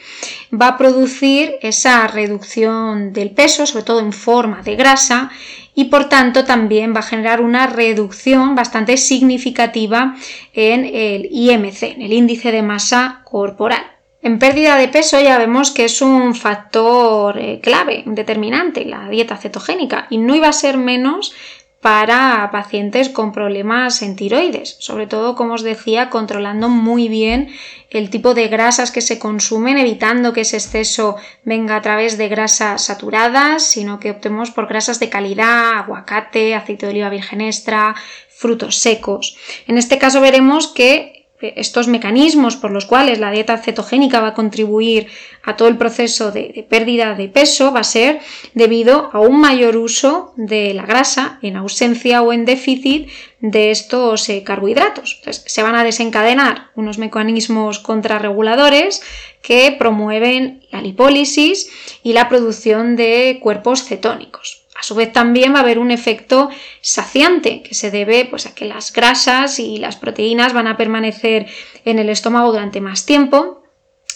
va 0.52 0.68
a 0.68 0.76
producir 0.76 1.54
esa 1.62 2.06
reducción 2.06 3.14
del 3.14 3.30
peso, 3.30 3.64
sobre 3.64 3.84
todo 3.84 4.00
en 4.00 4.12
forma 4.12 4.60
de 4.60 4.76
grasa, 4.76 5.30
y 5.74 5.84
por 5.84 6.10
tanto 6.10 6.44
también 6.44 6.94
va 6.94 7.00
a 7.00 7.10
generar 7.12 7.40
una 7.40 7.66
reducción 7.66 8.54
bastante 8.54 8.98
significativa 8.98 10.16
en 10.52 10.84
el 10.84 11.28
IMC, 11.30 11.82
en 11.94 12.02
el 12.02 12.12
índice 12.12 12.52
de 12.52 12.62
masa 12.62 13.22
corporal. 13.24 14.01
En 14.22 14.38
pérdida 14.38 14.76
de 14.76 14.86
peso 14.86 15.20
ya 15.20 15.36
vemos 15.36 15.72
que 15.72 15.84
es 15.84 16.00
un 16.00 16.36
factor 16.36 17.38
eh, 17.38 17.58
clave, 17.60 18.04
determinante, 18.06 18.84
la 18.84 19.08
dieta 19.08 19.36
cetogénica, 19.36 20.06
y 20.10 20.18
no 20.18 20.36
iba 20.36 20.48
a 20.48 20.52
ser 20.52 20.76
menos 20.76 21.34
para 21.80 22.48
pacientes 22.52 23.08
con 23.08 23.32
problemas 23.32 24.02
en 24.02 24.14
tiroides, 24.14 24.76
sobre 24.78 25.08
todo, 25.08 25.34
como 25.34 25.54
os 25.54 25.62
decía, 25.62 26.10
controlando 26.10 26.68
muy 26.68 27.08
bien 27.08 27.48
el 27.90 28.08
tipo 28.08 28.34
de 28.34 28.46
grasas 28.46 28.92
que 28.92 29.00
se 29.00 29.18
consumen, 29.18 29.76
evitando 29.76 30.32
que 30.32 30.42
ese 30.42 30.58
exceso 30.58 31.16
venga 31.42 31.74
a 31.74 31.82
través 31.82 32.16
de 32.16 32.28
grasas 32.28 32.84
saturadas, 32.84 33.64
sino 33.64 33.98
que 33.98 34.12
optemos 34.12 34.52
por 34.52 34.68
grasas 34.68 35.00
de 35.00 35.10
calidad, 35.10 35.72
aguacate, 35.78 36.54
aceite 36.54 36.86
de 36.86 36.92
oliva 36.92 37.10
virgen 37.10 37.40
extra, 37.40 37.96
frutos 38.28 38.78
secos. 38.78 39.36
En 39.66 39.76
este 39.76 39.98
caso 39.98 40.20
veremos 40.20 40.68
que 40.68 41.21
estos 41.56 41.88
mecanismos 41.88 42.56
por 42.56 42.70
los 42.70 42.86
cuales 42.86 43.18
la 43.18 43.30
dieta 43.30 43.58
cetogénica 43.58 44.20
va 44.20 44.28
a 44.28 44.34
contribuir 44.34 45.08
a 45.42 45.56
todo 45.56 45.68
el 45.68 45.76
proceso 45.76 46.30
de, 46.30 46.66
pérdida 46.68 47.14
de 47.14 47.28
peso 47.28 47.72
va 47.72 47.80
a 47.80 47.84
ser 47.84 48.20
debido 48.54 49.10
a 49.12 49.20
un 49.20 49.40
mayor 49.40 49.76
uso 49.76 50.32
de 50.36 50.74
la 50.74 50.86
grasa 50.86 51.38
en 51.42 51.56
ausencia 51.56 52.22
o 52.22 52.32
en 52.32 52.44
déficit 52.44 53.08
de 53.40 53.70
estos 53.70 54.28
eh, 54.28 54.44
carbohidratos. 54.44 55.20
se 55.24 55.62
van 55.62 55.74
a 55.74 55.84
desencadenar 55.84 56.70
unos 56.76 56.98
mecanismos 56.98 57.80
contrarreguladores 57.80 59.02
que 59.42 59.74
promueven 59.76 60.64
la 60.70 60.80
lipólisis 60.80 61.68
y 62.02 62.12
la 62.12 62.28
producción 62.28 62.94
de 62.94 63.38
cuerpos 63.42 63.84
cetónicos. 63.84 64.61
A 64.82 64.84
su 64.84 64.96
vez 64.96 65.12
también 65.12 65.54
va 65.54 65.58
a 65.58 65.62
haber 65.62 65.78
un 65.78 65.92
efecto 65.92 66.50
saciante 66.80 67.62
que 67.62 67.72
se 67.72 67.92
debe 67.92 68.24
pues, 68.24 68.46
a 68.46 68.54
que 68.56 68.64
las 68.64 68.92
grasas 68.92 69.60
y 69.60 69.78
las 69.78 69.94
proteínas 69.94 70.52
van 70.54 70.66
a 70.66 70.76
permanecer 70.76 71.46
en 71.84 72.00
el 72.00 72.08
estómago 72.08 72.50
durante 72.50 72.80
más 72.80 73.06
tiempo 73.06 73.62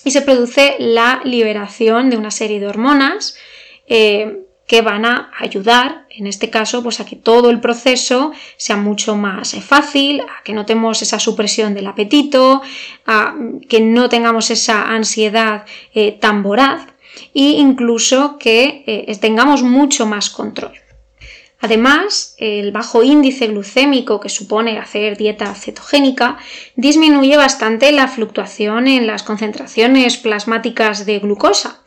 y 0.04 0.10
se 0.10 0.22
produce 0.22 0.74
la 0.80 1.20
liberación 1.22 2.10
de 2.10 2.16
una 2.16 2.32
serie 2.32 2.58
de 2.58 2.66
hormonas 2.66 3.36
eh, 3.86 4.40
que 4.66 4.82
van 4.82 5.04
a 5.04 5.30
ayudar, 5.38 6.06
en 6.10 6.26
este 6.26 6.50
caso, 6.50 6.82
pues 6.82 6.98
a 6.98 7.06
que 7.06 7.14
todo 7.14 7.50
el 7.50 7.60
proceso 7.60 8.32
sea 8.56 8.76
mucho 8.76 9.14
más 9.14 9.54
fácil, 9.64 10.22
a 10.22 10.42
que 10.42 10.52
notemos 10.52 11.00
esa 11.00 11.20
supresión 11.20 11.74
del 11.74 11.86
apetito, 11.86 12.60
a 13.06 13.36
que 13.68 13.80
no 13.80 14.08
tengamos 14.08 14.50
esa 14.50 14.82
ansiedad 14.82 15.64
eh, 15.94 16.10
tan 16.10 16.42
voraz 16.42 16.88
e 17.34 17.58
incluso 17.58 18.38
que 18.38 18.84
eh, 18.86 19.16
tengamos 19.20 19.62
mucho 19.62 20.06
más 20.06 20.30
control. 20.30 20.72
Además, 21.60 22.34
el 22.38 22.70
bajo 22.70 23.02
índice 23.02 23.46
glucémico 23.46 24.20
que 24.20 24.28
supone 24.28 24.78
hacer 24.78 25.16
dieta 25.16 25.54
cetogénica 25.54 26.36
disminuye 26.76 27.36
bastante 27.36 27.92
la 27.92 28.08
fluctuación 28.08 28.86
en 28.86 29.06
las 29.06 29.22
concentraciones 29.22 30.18
plasmáticas 30.18 31.06
de 31.06 31.18
glucosa, 31.18 31.82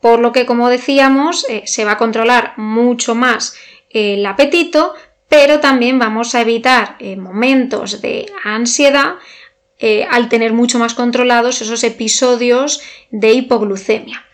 por 0.00 0.20
lo 0.20 0.32
que, 0.32 0.44
como 0.44 0.68
decíamos, 0.68 1.46
eh, 1.48 1.62
se 1.64 1.86
va 1.86 1.92
a 1.92 1.98
controlar 1.98 2.52
mucho 2.58 3.14
más 3.14 3.54
el 3.88 4.24
apetito, 4.26 4.94
pero 5.28 5.58
también 5.58 5.98
vamos 5.98 6.34
a 6.34 6.42
evitar 6.42 6.96
eh, 6.98 7.16
momentos 7.16 8.02
de 8.02 8.26
ansiedad 8.44 9.14
al 10.08 10.30
tener 10.30 10.54
mucho 10.54 10.78
más 10.78 10.94
controlados 10.94 11.60
esos 11.60 11.84
episodios 11.84 12.80
de 13.10 13.32
hipoglucemia. 13.32 14.24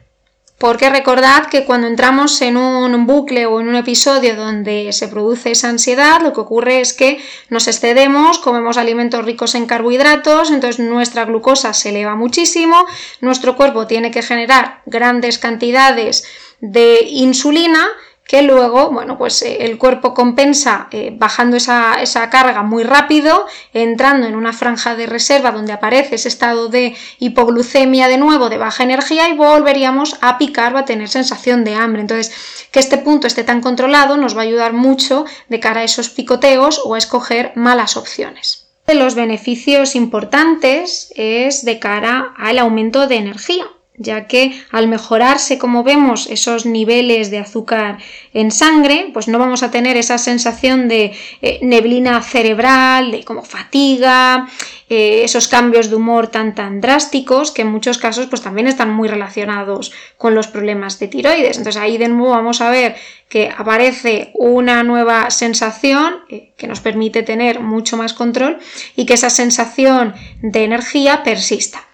Porque 0.61 0.91
recordad 0.91 1.47
que 1.47 1.65
cuando 1.65 1.87
entramos 1.87 2.43
en 2.43 2.59
un 2.59 3.07
bucle 3.07 3.47
o 3.47 3.63
en 3.63 3.69
un 3.69 3.77
episodio 3.77 4.37
donde 4.37 4.93
se 4.93 5.09
produce 5.09 5.53
esa 5.53 5.71
ansiedad, 5.71 6.21
lo 6.21 6.35
que 6.35 6.41
ocurre 6.41 6.83
es 6.83 6.93
que 6.93 7.19
nos 7.49 7.67
excedemos, 7.67 8.39
comemos 8.39 8.77
alimentos 8.77 9.25
ricos 9.25 9.55
en 9.55 9.65
carbohidratos, 9.65 10.51
entonces 10.51 10.85
nuestra 10.85 11.25
glucosa 11.25 11.73
se 11.73 11.89
eleva 11.89 12.15
muchísimo, 12.15 12.85
nuestro 13.23 13.57
cuerpo 13.57 13.87
tiene 13.87 14.11
que 14.11 14.21
generar 14.21 14.83
grandes 14.85 15.39
cantidades 15.39 16.25
de 16.61 17.07
insulina 17.09 17.89
que 18.31 18.43
luego, 18.43 18.93
bueno, 18.93 19.19
pues 19.19 19.43
eh, 19.43 19.57
el 19.65 19.77
cuerpo 19.77 20.15
compensa 20.15 20.87
eh, 20.93 21.13
bajando 21.13 21.57
esa, 21.57 22.31
carga 22.31 22.63
muy 22.63 22.85
rápido, 22.85 23.45
entrando 23.73 24.29
en 24.29 24.37
una 24.37 24.53
franja 24.53 24.95
de 24.95 25.07
reserva 25.07 25.51
donde 25.51 25.73
aparece 25.73 26.15
ese 26.15 26.29
estado 26.29 26.69
de 26.69 26.95
hipoglucemia 27.19 28.07
de 28.07 28.19
nuevo, 28.19 28.49
de 28.49 28.57
baja 28.57 28.85
energía, 28.85 29.29
y 29.29 29.33
volveríamos 29.33 30.17
a 30.21 30.39
picar 30.39 30.73
o 30.77 30.79
a 30.79 30.85
tener 30.85 31.09
sensación 31.09 31.65
de 31.65 31.75
hambre. 31.75 32.03
Entonces, 32.03 32.33
que 32.71 32.79
este 32.79 32.99
punto 32.99 33.27
esté 33.27 33.43
tan 33.43 33.61
controlado 33.61 34.17
nos 34.17 34.37
va 34.37 34.43
a 34.43 34.45
ayudar 34.45 34.75
mucho 34.75 35.25
de 35.49 35.59
cara 35.59 35.81
a 35.81 35.85
esos 35.85 36.09
picoteos 36.09 36.81
o 36.85 36.95
a 36.95 36.99
escoger 36.99 37.51
malas 37.57 37.97
opciones. 37.97 38.69
De 38.87 38.95
los 38.95 39.17
beneficios 39.17 39.97
importantes 39.97 41.13
es 41.17 41.65
de 41.65 41.81
cara 41.81 42.33
al 42.39 42.61
aumento 42.61 43.09
de 43.09 43.17
energía 43.17 43.67
ya 44.01 44.27
que 44.27 44.59
al 44.71 44.89
mejorarse, 44.89 45.59
como 45.59 45.85
vemos, 45.85 46.27
esos 46.27 46.65
niveles 46.65 47.31
de 47.31 47.39
azúcar 47.39 47.99
en 48.33 48.51
sangre, 48.51 49.11
pues 49.13 49.29
no 49.29 49.39
vamos 49.39 49.63
a 49.63 49.71
tener 49.71 49.99
esa 49.99 50.17
sensación 50.17 50.89
de 50.89 51.13
eh, 51.43 51.59
neblina 51.61 52.23
cerebral, 52.23 53.11
de 53.11 53.25
como 53.25 53.43
fatiga, 53.43 54.49
eh, 54.89 55.23
esos 55.23 55.49
cambios 55.49 55.91
de 55.91 55.97
humor 55.97 56.29
tan 56.29 56.55
tan 56.55 56.81
drásticos 56.81 57.51
que 57.51 57.61
en 57.61 57.69
muchos 57.69 57.99
casos 57.99 58.27
pues 58.27 58.41
también 58.41 58.69
están 58.69 58.91
muy 58.91 59.07
relacionados 59.07 59.93
con 60.17 60.35
los 60.35 60.49
problemas 60.49 60.99
de 60.99 61.09
tiroides. 61.09 61.59
Entonces 61.59 61.83
ahí 61.83 61.99
de 61.99 62.09
nuevo 62.09 62.31
vamos 62.31 62.63
a 62.63 62.71
ver 62.71 62.97
que 63.29 63.53
aparece 63.55 64.31
una 64.33 64.83
nueva 64.83 65.31
sensación 65.31 66.21
eh, 66.31 66.55
que 66.57 66.67
nos 66.67 66.81
permite 66.81 67.23
tener 67.23 67.61
mucho 67.61 67.99
más 67.99 68.15
control 68.15 68.61
y 68.97 69.05
que 69.05 69.13
esa 69.13 69.29
sensación 69.29 70.15
de 70.41 70.65
energía 70.65 71.23
persista. 71.23 71.90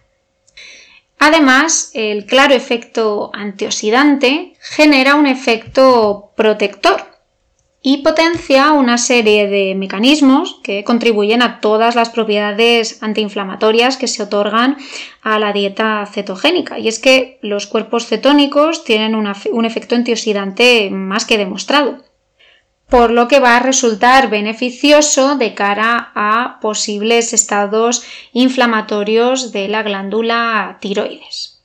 Además, 1.27 1.91
el 1.95 2.25
claro 2.25 2.55
efecto 2.55 3.33
antioxidante 3.35 4.53
genera 4.61 5.17
un 5.17 5.27
efecto 5.27 6.31
protector 6.37 7.03
y 7.83 8.05
potencia 8.05 8.71
una 8.71 8.97
serie 8.97 9.49
de 9.49 9.75
mecanismos 9.75 10.61
que 10.63 10.85
contribuyen 10.85 11.43
a 11.43 11.59
todas 11.59 11.97
las 11.97 12.11
propiedades 12.11 13.03
antiinflamatorias 13.03 13.97
que 13.97 14.07
se 14.07 14.23
otorgan 14.23 14.77
a 15.21 15.41
la 15.41 15.53
dieta 15.53 16.07
cetogénica. 16.07 16.79
Y 16.79 16.87
es 16.87 17.01
que 17.01 17.41
los 17.43 17.67
cuerpos 17.67 18.07
cetónicos 18.07 18.85
tienen 18.85 19.17
un 19.17 19.65
efecto 19.65 19.97
antioxidante 19.97 20.91
más 20.93 21.25
que 21.25 21.39
demostrado. 21.39 22.06
Por 22.89 23.11
lo 23.11 23.27
que 23.27 23.41
va 23.41 23.57
a 23.57 23.61
resultar 23.61 24.31
beneficioso 24.31 25.37
de 25.37 25.55
cara 25.55 26.13
a 26.15 26.61
posibles 26.61 27.33
estados 27.33 28.05
inflamatorios 28.33 29.53
de 29.53 29.69
la 29.69 29.83
glándula 29.83 30.79
tiroides. 30.81 31.61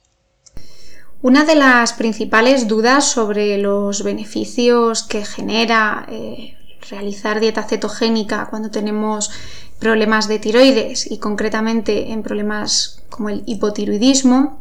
Una 1.21 1.45
de 1.45 1.55
las 1.55 1.93
principales 1.93 2.67
dudas 2.67 3.05
sobre 3.05 3.59
los 3.59 4.03
beneficios 4.03 5.03
que 5.03 5.23
genera 5.23 6.07
eh, 6.09 6.57
realizar 6.89 7.39
dieta 7.39 7.61
cetogénica 7.61 8.47
cuando 8.49 8.71
tenemos 8.71 9.29
problemas 9.77 10.27
de 10.27 10.39
tiroides 10.39 11.09
y 11.09 11.19
concretamente 11.19 12.11
en 12.11 12.23
problemas 12.23 13.03
como 13.09 13.29
el 13.29 13.43
hipotiroidismo 13.45 14.60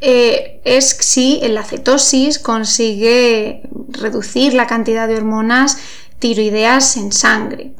eh, 0.00 0.60
es 0.64 0.96
si 1.00 1.40
la 1.42 1.64
cetosis 1.64 2.38
consigue 2.38 3.62
reducir 3.88 4.54
la 4.54 4.66
cantidad 4.66 5.08
de 5.08 5.16
hormonas 5.16 5.78
tiroideas 6.18 6.96
en 6.96 7.12
sangre. 7.12 7.72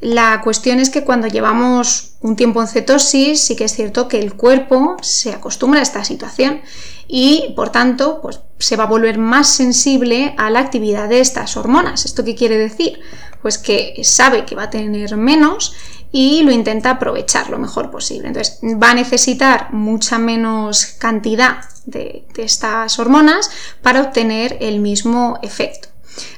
La 0.00 0.40
cuestión 0.42 0.78
es 0.78 0.90
que 0.90 1.04
cuando 1.04 1.26
llevamos 1.26 2.12
un 2.20 2.36
tiempo 2.36 2.60
en 2.60 2.68
cetosis, 2.68 3.40
sí 3.40 3.56
que 3.56 3.64
es 3.64 3.74
cierto 3.74 4.08
que 4.08 4.20
el 4.20 4.34
cuerpo 4.34 4.96
se 5.02 5.32
acostumbra 5.32 5.80
a 5.80 5.82
esta 5.82 6.04
situación 6.04 6.62
y 7.08 7.52
por 7.56 7.70
tanto 7.70 8.20
pues, 8.22 8.40
se 8.58 8.76
va 8.76 8.84
a 8.84 8.88
volver 8.88 9.18
más 9.18 9.48
sensible 9.48 10.34
a 10.38 10.50
la 10.50 10.60
actividad 10.60 11.08
de 11.08 11.20
estas 11.20 11.56
hormonas. 11.56 12.04
¿Esto 12.04 12.24
qué 12.24 12.36
quiere 12.36 12.58
decir? 12.58 13.00
Pues 13.42 13.58
que 13.58 14.00
sabe 14.04 14.44
que 14.44 14.54
va 14.54 14.64
a 14.64 14.70
tener 14.70 15.16
menos 15.16 15.74
y 16.10 16.42
lo 16.42 16.52
intenta 16.52 16.90
aprovechar 16.90 17.50
lo 17.50 17.58
mejor 17.58 17.90
posible. 17.90 18.28
Entonces 18.28 18.60
va 18.62 18.90
a 18.90 18.94
necesitar 18.94 19.72
mucha 19.72 20.18
menos 20.18 20.86
cantidad 20.98 21.58
de, 21.86 22.24
de 22.34 22.42
estas 22.42 22.98
hormonas 22.98 23.50
para 23.82 24.02
obtener 24.02 24.56
el 24.60 24.80
mismo 24.80 25.38
efecto. 25.42 25.88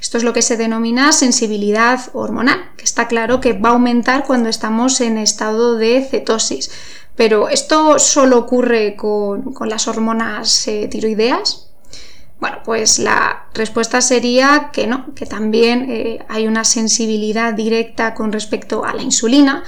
Esto 0.00 0.18
es 0.18 0.24
lo 0.24 0.32
que 0.32 0.42
se 0.42 0.56
denomina 0.56 1.12
sensibilidad 1.12 2.00
hormonal, 2.12 2.70
que 2.76 2.84
está 2.84 3.08
claro 3.08 3.40
que 3.40 3.52
va 3.52 3.70
a 3.70 3.72
aumentar 3.72 4.24
cuando 4.26 4.48
estamos 4.48 5.00
en 5.00 5.18
estado 5.18 5.76
de 5.76 6.06
cetosis. 6.08 6.70
Pero 7.16 7.48
¿esto 7.48 7.98
solo 7.98 8.38
ocurre 8.38 8.96
con, 8.96 9.54
las 9.66 9.88
hormonas 9.88 10.66
eh, 10.68 10.88
tiroideas? 10.90 11.69
Bueno, 12.40 12.58
pues 12.64 12.98
la 12.98 13.46
respuesta 13.52 14.00
sería 14.00 14.70
que 14.72 14.86
no, 14.86 15.14
que 15.14 15.26
también 15.26 15.86
eh, 15.90 16.24
hay 16.28 16.46
una 16.46 16.64
sensibilidad 16.64 17.52
directa 17.52 18.14
con 18.14 18.32
respecto 18.32 18.84
a 18.84 18.94
la 18.94 19.02
insulina 19.02 19.62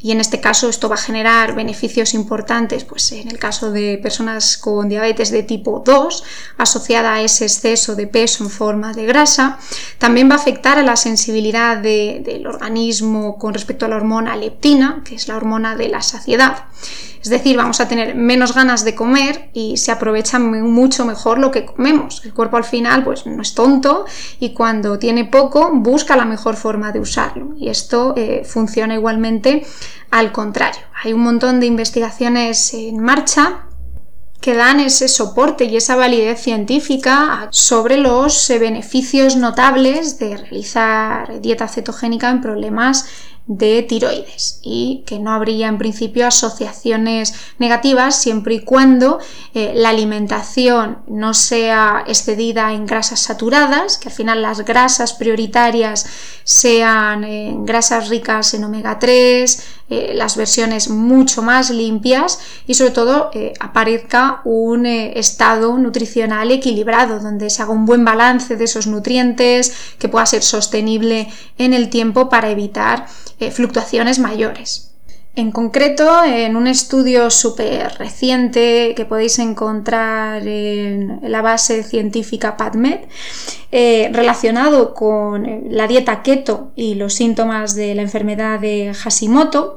y 0.00 0.12
en 0.12 0.20
este 0.20 0.40
caso 0.40 0.68
esto 0.68 0.88
va 0.88 0.94
a 0.94 0.98
generar 0.98 1.54
beneficios 1.54 2.14
importantes, 2.14 2.84
pues 2.84 3.10
en 3.12 3.28
el 3.28 3.38
caso 3.38 3.72
de 3.72 3.98
personas 3.98 4.56
con 4.56 4.88
diabetes 4.88 5.30
de 5.30 5.42
tipo 5.42 5.82
2, 5.84 6.24
asociada 6.56 7.14
a 7.14 7.20
ese 7.20 7.44
exceso 7.44 7.96
de 7.96 8.06
peso 8.06 8.44
en 8.44 8.50
forma 8.50 8.92
de 8.92 9.06
grasa, 9.06 9.58
también 9.98 10.30
va 10.30 10.34
a 10.34 10.38
afectar 10.38 10.78
a 10.78 10.82
la 10.82 10.96
sensibilidad 10.96 11.78
del 11.78 12.46
organismo 12.46 13.38
con 13.38 13.54
respecto 13.54 13.86
a 13.86 13.88
la 13.88 13.96
hormona 13.96 14.36
leptina, 14.36 15.02
que 15.04 15.16
es 15.16 15.26
la 15.26 15.36
hormona 15.36 15.74
de 15.74 15.88
la 15.88 16.02
saciedad. 16.02 16.64
Es 17.22 17.30
decir, 17.30 17.56
vamos 17.56 17.80
a 17.80 17.88
tener 17.88 18.14
menos 18.14 18.54
ganas 18.54 18.84
de 18.84 18.94
comer 18.94 19.50
y 19.52 19.76
se 19.76 19.90
aprovecha 19.90 20.38
mucho 20.38 21.04
mejor 21.04 21.38
lo 21.38 21.50
que 21.50 21.66
comemos. 21.66 22.24
El 22.24 22.32
cuerpo 22.32 22.56
al 22.56 22.64
final 22.64 23.04
pues 23.04 23.26
no 23.26 23.42
es 23.42 23.54
tonto 23.54 24.06
y 24.38 24.54
cuando 24.54 24.98
tiene 24.98 25.24
poco 25.24 25.70
busca 25.72 26.16
la 26.16 26.24
mejor 26.24 26.56
forma 26.56 26.92
de 26.92 27.00
usarlo. 27.00 27.54
Y 27.58 27.68
esto 27.68 28.14
eh, 28.16 28.44
funciona 28.44 28.94
igualmente 28.94 29.66
al 30.10 30.32
contrario. 30.32 30.82
Hay 31.02 31.12
un 31.12 31.22
montón 31.22 31.60
de 31.60 31.66
investigaciones 31.66 32.74
en 32.74 32.98
marcha 32.98 33.68
que 34.40 34.54
dan 34.54 34.80
ese 34.80 35.08
soporte 35.08 35.64
y 35.64 35.76
esa 35.76 35.96
validez 35.96 36.40
científica 36.40 37.48
sobre 37.50 37.96
los 37.96 38.48
eh, 38.50 38.58
beneficios 38.58 39.36
notables 39.36 40.18
de 40.18 40.36
realizar 40.36 41.40
dieta 41.40 41.66
cetogénica 41.66 42.30
en 42.30 42.40
problemas 42.40 43.06
de 43.48 43.82
tiroides 43.82 44.60
y 44.62 45.04
que 45.06 45.18
no 45.18 45.32
habría 45.32 45.68
en 45.68 45.78
principio 45.78 46.26
asociaciones 46.26 47.32
negativas 47.58 48.20
siempre 48.20 48.56
y 48.56 48.60
cuando 48.60 49.20
eh, 49.54 49.72
la 49.74 49.88
alimentación 49.88 50.98
no 51.06 51.32
sea 51.32 52.04
excedida 52.06 52.74
en 52.74 52.84
grasas 52.84 53.20
saturadas, 53.20 53.96
que 53.96 54.10
al 54.10 54.14
final 54.14 54.42
las 54.42 54.66
grasas 54.66 55.14
prioritarias 55.14 56.04
sean 56.44 57.24
eh, 57.24 57.54
grasas 57.60 58.10
ricas 58.10 58.52
en 58.52 58.64
omega 58.64 58.98
3, 58.98 59.64
eh, 59.90 60.12
las 60.14 60.36
versiones 60.36 60.90
mucho 60.90 61.42
más 61.42 61.70
limpias 61.70 62.38
y 62.66 62.74
sobre 62.74 62.90
todo 62.90 63.30
aparezca 63.60 64.42
un 64.44 64.86
estado 64.86 65.76
nutricional 65.78 66.50
equilibrado 66.50 67.20
donde 67.20 67.50
se 67.50 67.62
haga 67.62 67.72
un 67.72 67.86
buen 67.86 68.04
balance 68.04 68.56
de 68.56 68.64
esos 68.64 68.86
nutrientes 68.86 69.72
que 69.98 70.08
pueda 70.08 70.26
ser 70.26 70.42
sostenible 70.42 71.28
en 71.56 71.72
el 71.72 71.88
tiempo 71.88 72.28
para 72.28 72.50
evitar 72.50 73.06
eh, 73.40 73.50
fluctuaciones 73.50 74.18
mayores. 74.18 74.87
En 75.34 75.52
concreto, 75.52 76.24
en 76.24 76.56
un 76.56 76.66
estudio 76.66 77.30
súper 77.30 77.92
reciente 77.96 78.94
que 78.96 79.04
podéis 79.04 79.38
encontrar 79.38 80.46
en 80.46 81.20
la 81.22 81.42
base 81.42 81.84
científica 81.84 82.56
PubMed, 82.56 83.00
eh, 83.70 84.10
relacionado 84.12 84.94
con 84.94 85.46
eh, 85.46 85.62
la 85.70 85.86
dieta 85.86 86.22
keto 86.22 86.72
y 86.74 86.96
los 86.96 87.14
síntomas 87.14 87.76
de 87.76 87.94
la 87.94 88.02
enfermedad 88.02 88.58
de 88.58 88.92
Hashimoto, 88.94 89.76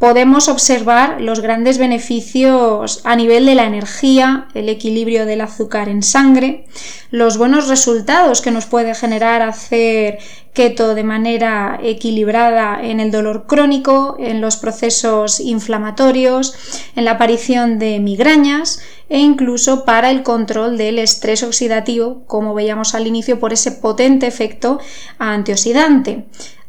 podemos 0.00 0.48
observar 0.48 1.20
los 1.20 1.40
grandes 1.40 1.76
beneficios 1.76 3.02
a 3.04 3.14
nivel 3.16 3.44
de 3.44 3.54
la 3.54 3.66
energía, 3.66 4.48
el 4.54 4.70
equilibrio 4.70 5.26
del 5.26 5.42
azúcar 5.42 5.90
en 5.90 6.02
sangre, 6.02 6.64
los 7.10 7.36
buenos 7.36 7.68
resultados 7.68 8.40
que 8.40 8.50
nos 8.50 8.64
puede 8.64 8.94
generar 8.94 9.42
hacer 9.42 10.18
keto 10.54 10.94
de 10.94 11.04
manera 11.04 11.78
equilibrada 11.82 12.80
en 12.82 12.98
el 12.98 13.10
dolor 13.10 13.46
crónico, 13.46 14.16
en 14.18 14.40
los 14.40 14.56
procesos 14.56 15.38
inflamatorios, 15.38 16.54
en 16.96 17.04
la 17.04 17.12
aparición 17.12 17.78
de 17.78 18.00
migrañas 18.00 18.80
e 19.10 19.18
incluso 19.18 19.84
para 19.84 20.10
el 20.10 20.22
control 20.22 20.78
del 20.78 20.98
estrés 20.98 21.42
oxidativo, 21.42 22.22
como 22.26 22.54
veíamos 22.54 22.94
al 22.94 23.06
inicio, 23.06 23.38
por 23.38 23.52
ese 23.52 23.72
potente 23.72 24.26
efecto 24.26 24.80
antioxidante. 25.18 26.24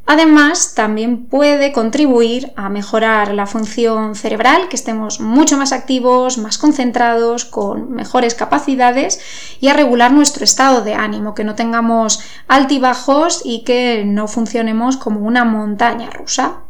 Además, 0.05 0.73
también 0.75 1.25
puede 1.25 1.71
contribuir 1.71 2.51
a 2.55 2.69
mejorar 2.69 3.33
la 3.33 3.45
función 3.45 4.15
cerebral, 4.15 4.67
que 4.67 4.75
estemos 4.75 5.19
mucho 5.19 5.57
más 5.57 5.71
activos, 5.71 6.37
más 6.37 6.57
concentrados, 6.57 7.45
con 7.45 7.91
mejores 7.91 8.35
capacidades 8.35 9.21
y 9.61 9.67
a 9.69 9.73
regular 9.73 10.11
nuestro 10.11 10.43
estado 10.43 10.81
de 10.81 10.95
ánimo, 10.95 11.35
que 11.35 11.43
no 11.43 11.55
tengamos 11.55 12.19
altibajos 12.47 13.41
y 13.45 13.63
que 13.63 14.03
no 14.05 14.27
funcionemos 14.27 14.97
como 14.97 15.21
una 15.21 15.45
montaña 15.45 16.09
rusa. 16.09 16.61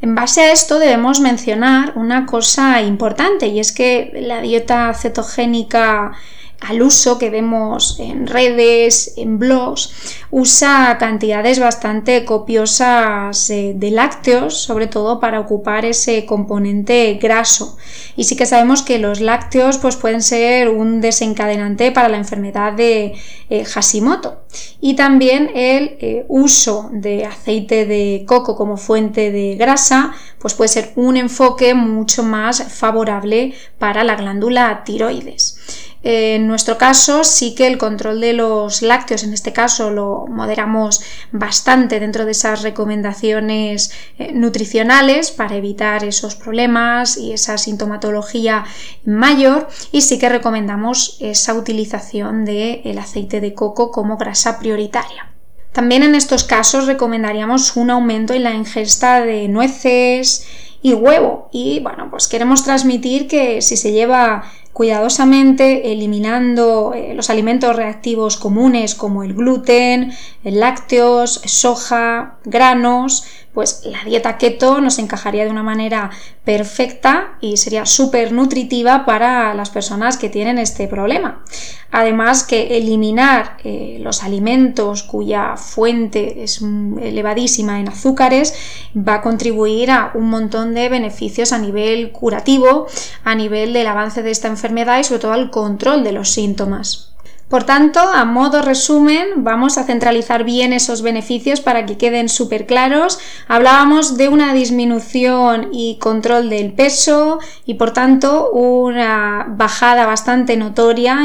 En 0.00 0.14
base 0.14 0.42
a 0.42 0.52
esto 0.52 0.78
debemos 0.78 1.20
mencionar 1.20 1.92
una 1.96 2.26
cosa 2.26 2.82
importante 2.82 3.46
y 3.46 3.60
es 3.60 3.72
que 3.72 4.12
la 4.20 4.40
dieta 4.40 4.92
cetogénica 4.94 6.12
al 6.60 6.82
uso 6.82 7.18
que 7.18 7.30
vemos 7.30 7.98
en 8.00 8.26
redes, 8.26 9.14
en 9.16 9.38
blogs, 9.38 9.92
usa 10.30 10.96
cantidades 10.98 11.58
bastante 11.58 12.24
copiosas 12.24 13.50
eh, 13.50 13.72
de 13.76 13.90
lácteos, 13.90 14.56
sobre 14.62 14.86
todo 14.86 15.20
para 15.20 15.40
ocupar 15.40 15.84
ese 15.84 16.24
componente 16.24 17.18
graso. 17.20 17.76
Y 18.16 18.24
sí 18.24 18.36
que 18.36 18.46
sabemos 18.46 18.82
que 18.82 18.98
los 18.98 19.20
lácteos 19.20 19.78
pues, 19.78 19.96
pueden 19.96 20.22
ser 20.22 20.70
un 20.70 21.00
desencadenante 21.00 21.92
para 21.92 22.08
la 22.08 22.16
enfermedad 22.16 22.72
de 22.72 23.14
eh, 23.50 23.64
Hashimoto. 23.64 24.42
Y 24.80 24.94
también 24.94 25.50
el 25.54 25.96
eh, 26.00 26.24
uso 26.28 26.88
de 26.92 27.26
aceite 27.26 27.86
de 27.86 28.24
coco 28.26 28.56
como 28.56 28.76
fuente 28.76 29.30
de 29.30 29.56
grasa 29.56 30.14
pues 30.44 30.52
puede 30.52 30.68
ser 30.68 30.92
un 30.96 31.16
enfoque 31.16 31.72
mucho 31.72 32.22
más 32.22 32.62
favorable 32.70 33.54
para 33.78 34.04
la 34.04 34.14
glándula 34.14 34.82
tiroides. 34.84 35.58
En 36.06 36.46
nuestro 36.46 36.76
caso 36.76 37.24
sí 37.24 37.54
que 37.54 37.66
el 37.66 37.78
control 37.78 38.20
de 38.20 38.34
los 38.34 38.82
lácteos, 38.82 39.24
en 39.24 39.32
este 39.32 39.54
caso 39.54 39.88
lo 39.88 40.26
moderamos 40.28 41.00
bastante 41.32 41.98
dentro 41.98 42.26
de 42.26 42.32
esas 42.32 42.60
recomendaciones 42.60 43.90
eh, 44.18 44.32
nutricionales 44.34 45.30
para 45.30 45.56
evitar 45.56 46.04
esos 46.04 46.36
problemas 46.36 47.16
y 47.16 47.32
esa 47.32 47.56
sintomatología 47.56 48.66
mayor 49.06 49.66
y 49.92 50.02
sí 50.02 50.18
que 50.18 50.28
recomendamos 50.28 51.16
esa 51.20 51.54
utilización 51.54 52.44
del 52.44 52.98
aceite 52.98 53.40
de 53.40 53.54
coco 53.54 53.90
como 53.90 54.18
grasa 54.18 54.58
prioritaria. 54.58 55.32
También 55.72 56.02
en 56.02 56.14
estos 56.14 56.44
casos 56.44 56.84
recomendaríamos 56.84 57.76
un 57.76 57.88
aumento 57.88 58.34
en 58.34 58.42
la 58.42 58.52
ingesta 58.52 59.22
de 59.22 59.48
nueces 59.48 60.46
y 60.82 60.92
huevo 60.92 61.48
y 61.50 61.80
bueno 61.80 62.10
pues 62.10 62.28
queremos 62.28 62.62
transmitir 62.62 63.26
que 63.26 63.62
si 63.62 63.78
se 63.78 63.90
lleva 63.90 64.52
cuidadosamente 64.74 65.92
eliminando 65.92 66.92
eh, 66.94 67.14
los 67.14 67.30
alimentos 67.30 67.76
reactivos 67.76 68.36
comunes 68.36 68.96
como 68.96 69.22
el 69.22 69.32
gluten, 69.32 70.12
el 70.42 70.60
lácteos, 70.60 71.40
soja, 71.44 72.38
granos, 72.44 73.24
pues 73.54 73.82
la 73.84 74.02
dieta 74.04 74.36
keto 74.36 74.80
nos 74.80 74.98
encajaría 74.98 75.44
de 75.44 75.50
una 75.50 75.62
manera 75.62 76.10
perfecta 76.44 77.38
y 77.40 77.56
sería 77.56 77.86
súper 77.86 78.32
nutritiva 78.32 79.06
para 79.06 79.54
las 79.54 79.70
personas 79.70 80.16
que 80.18 80.28
tienen 80.28 80.58
este 80.58 80.88
problema. 80.88 81.44
Además 81.92 82.42
que 82.42 82.76
eliminar 82.76 83.56
eh, 83.62 83.98
los 84.00 84.24
alimentos 84.24 85.04
cuya 85.04 85.56
fuente 85.56 86.42
es 86.42 86.60
elevadísima 86.60 87.78
en 87.78 87.88
azúcares 87.88 88.54
va 88.96 89.14
a 89.14 89.22
contribuir 89.22 89.92
a 89.92 90.10
un 90.14 90.28
montón 90.28 90.74
de 90.74 90.88
beneficios 90.88 91.52
a 91.52 91.58
nivel 91.58 92.10
curativo, 92.10 92.88
a 93.22 93.36
nivel 93.36 93.72
del 93.72 93.86
avance 93.86 94.24
de 94.24 94.32
esta 94.32 94.48
enfermedad 94.48 94.98
y 94.98 95.04
sobre 95.04 95.20
todo 95.20 95.32
al 95.32 95.50
control 95.50 96.02
de 96.02 96.12
los 96.12 96.30
síntomas. 96.30 97.13
Por 97.54 97.62
tanto, 97.62 98.00
a 98.00 98.24
modo 98.24 98.62
resumen, 98.62 99.44
vamos 99.44 99.78
a 99.78 99.84
centralizar 99.84 100.42
bien 100.42 100.72
esos 100.72 101.02
beneficios 101.02 101.60
para 101.60 101.86
que 101.86 101.96
queden 101.96 102.28
súper 102.28 102.66
claros. 102.66 103.20
Hablábamos 103.46 104.16
de 104.16 104.28
una 104.28 104.52
disminución 104.54 105.68
y 105.70 105.98
control 106.00 106.50
del 106.50 106.72
peso 106.72 107.38
y 107.64 107.74
por 107.74 107.92
tanto 107.92 108.50
una 108.50 109.46
bajada 109.50 110.04
bastante 110.04 110.56
notoria 110.56 111.16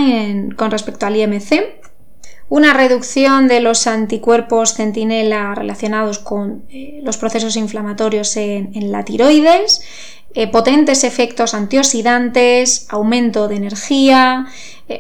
con 0.56 0.70
respecto 0.70 1.08
al 1.08 1.16
IMC 1.16 1.80
una 2.48 2.74
reducción 2.74 3.48
de 3.48 3.60
los 3.60 3.88
anticuerpos 3.88 4.76
centinela 4.76 5.56
relacionados 5.56 6.20
con 6.20 6.64
eh, 6.70 7.00
los 7.04 7.18
procesos 7.18 7.56
inflamatorios 7.56 8.36
en, 8.38 8.92
la 8.92 9.06
tiroides, 9.06 9.82
eh, 10.34 10.48
potentes 10.48 11.04
efectos 11.04 11.54
antioxidantes, 11.54 12.88
aumento 12.90 13.48
de 13.48 13.56
energía, 13.56 14.48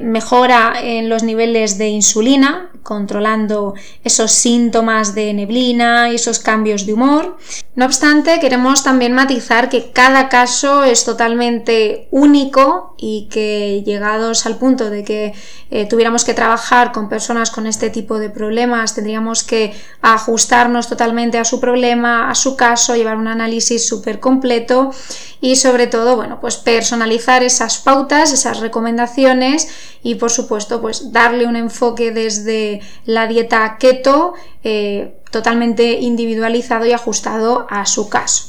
mejora 0.01 0.73
en 0.81 1.09
los 1.09 1.23
niveles 1.23 1.77
de 1.77 1.87
insulina, 1.87 2.69
controlando 2.83 3.73
esos 4.03 4.31
síntomas 4.31 5.15
de 5.15 5.33
neblina 5.33 6.11
y 6.11 6.15
esos 6.15 6.39
cambios 6.39 6.85
de 6.85 6.93
humor. 6.93 7.37
No 7.75 7.85
obstante, 7.85 8.39
queremos 8.39 8.83
también 8.83 9.13
matizar 9.13 9.69
que 9.69 9.91
cada 9.91 10.27
caso 10.27 10.83
es 10.83 11.05
totalmente 11.05 12.07
único 12.11 12.95
y 12.97 13.27
que 13.31 13.83
llegados 13.85 14.45
al 14.45 14.57
punto 14.57 14.89
de 14.89 15.03
que 15.03 15.33
eh, 15.71 15.85
tuviéramos 15.87 16.25
que 16.25 16.33
trabajar 16.33 16.91
con 16.91 17.09
personas 17.09 17.51
con 17.51 17.67
este 17.67 17.89
tipo 17.89 18.19
de 18.19 18.29
problemas, 18.29 18.95
tendríamos 18.95 19.43
que 19.43 19.73
ajustarnos 20.01 20.89
totalmente 20.89 21.37
a 21.37 21.45
su 21.45 21.59
problema, 21.59 22.29
a 22.29 22.35
su 22.35 22.55
caso, 22.55 22.95
llevar 22.95 23.17
un 23.17 23.27
análisis 23.27 23.87
súper 23.87 24.19
completo 24.19 24.91
y 25.41 25.55
sobre 25.55 25.87
todo, 25.87 26.15
bueno, 26.15 26.39
pues 26.41 26.57
personalizar 26.57 27.43
esas 27.43 27.77
pautas, 27.77 28.33
esas 28.33 28.59
recomendaciones 28.59 29.69
y 30.03 30.15
por 30.15 30.31
supuesto, 30.31 30.81
pues 30.81 31.11
darle 31.11 31.45
un 31.45 31.55
enfoque 31.55 32.11
desde 32.11 32.81
la 33.05 33.27
dieta 33.27 33.77
keto 33.79 34.33
eh, 34.63 35.15
totalmente 35.31 35.99
individualizado 35.99 36.85
y 36.85 36.91
ajustado 36.91 37.67
a 37.69 37.85
su 37.85 38.09
caso 38.09 38.48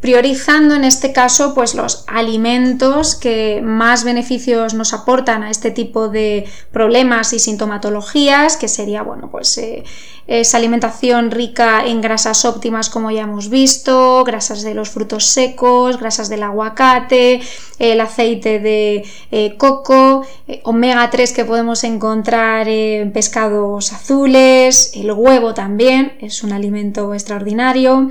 priorizando 0.00 0.76
en 0.76 0.84
este 0.84 1.12
caso 1.12 1.54
pues 1.54 1.74
los 1.74 2.04
alimentos 2.06 3.16
que 3.16 3.60
más 3.64 4.04
beneficios 4.04 4.74
nos 4.74 4.92
aportan 4.92 5.42
a 5.42 5.50
este 5.50 5.72
tipo 5.72 6.08
de 6.08 6.46
problemas 6.70 7.32
y 7.32 7.40
sintomatologías 7.40 8.56
que 8.56 8.68
sería 8.68 9.02
bueno 9.02 9.28
pues 9.28 9.58
eh, 9.58 9.82
esa 10.28 10.58
alimentación 10.58 11.30
rica 11.30 11.84
en 11.86 12.00
grasas 12.00 12.44
óptimas 12.44 12.90
como 12.90 13.10
ya 13.10 13.22
hemos 13.22 13.48
visto, 13.48 14.22
grasas 14.24 14.62
de 14.62 14.74
los 14.74 14.90
frutos 14.90 15.24
secos, 15.24 15.98
grasas 15.98 16.28
del 16.28 16.42
aguacate, 16.42 17.40
el 17.78 18.00
aceite 18.00 18.60
de 18.60 19.04
eh, 19.30 19.56
coco, 19.56 20.26
eh, 20.46 20.60
omega 20.64 21.08
3 21.08 21.32
que 21.32 21.46
podemos 21.46 21.82
encontrar 21.82 22.68
en 22.68 23.10
pescados 23.10 23.92
azules, 23.94 24.92
el 24.94 25.10
huevo 25.10 25.54
también 25.54 26.18
es 26.20 26.42
un 26.42 26.52
alimento 26.52 27.14
extraordinario, 27.14 28.10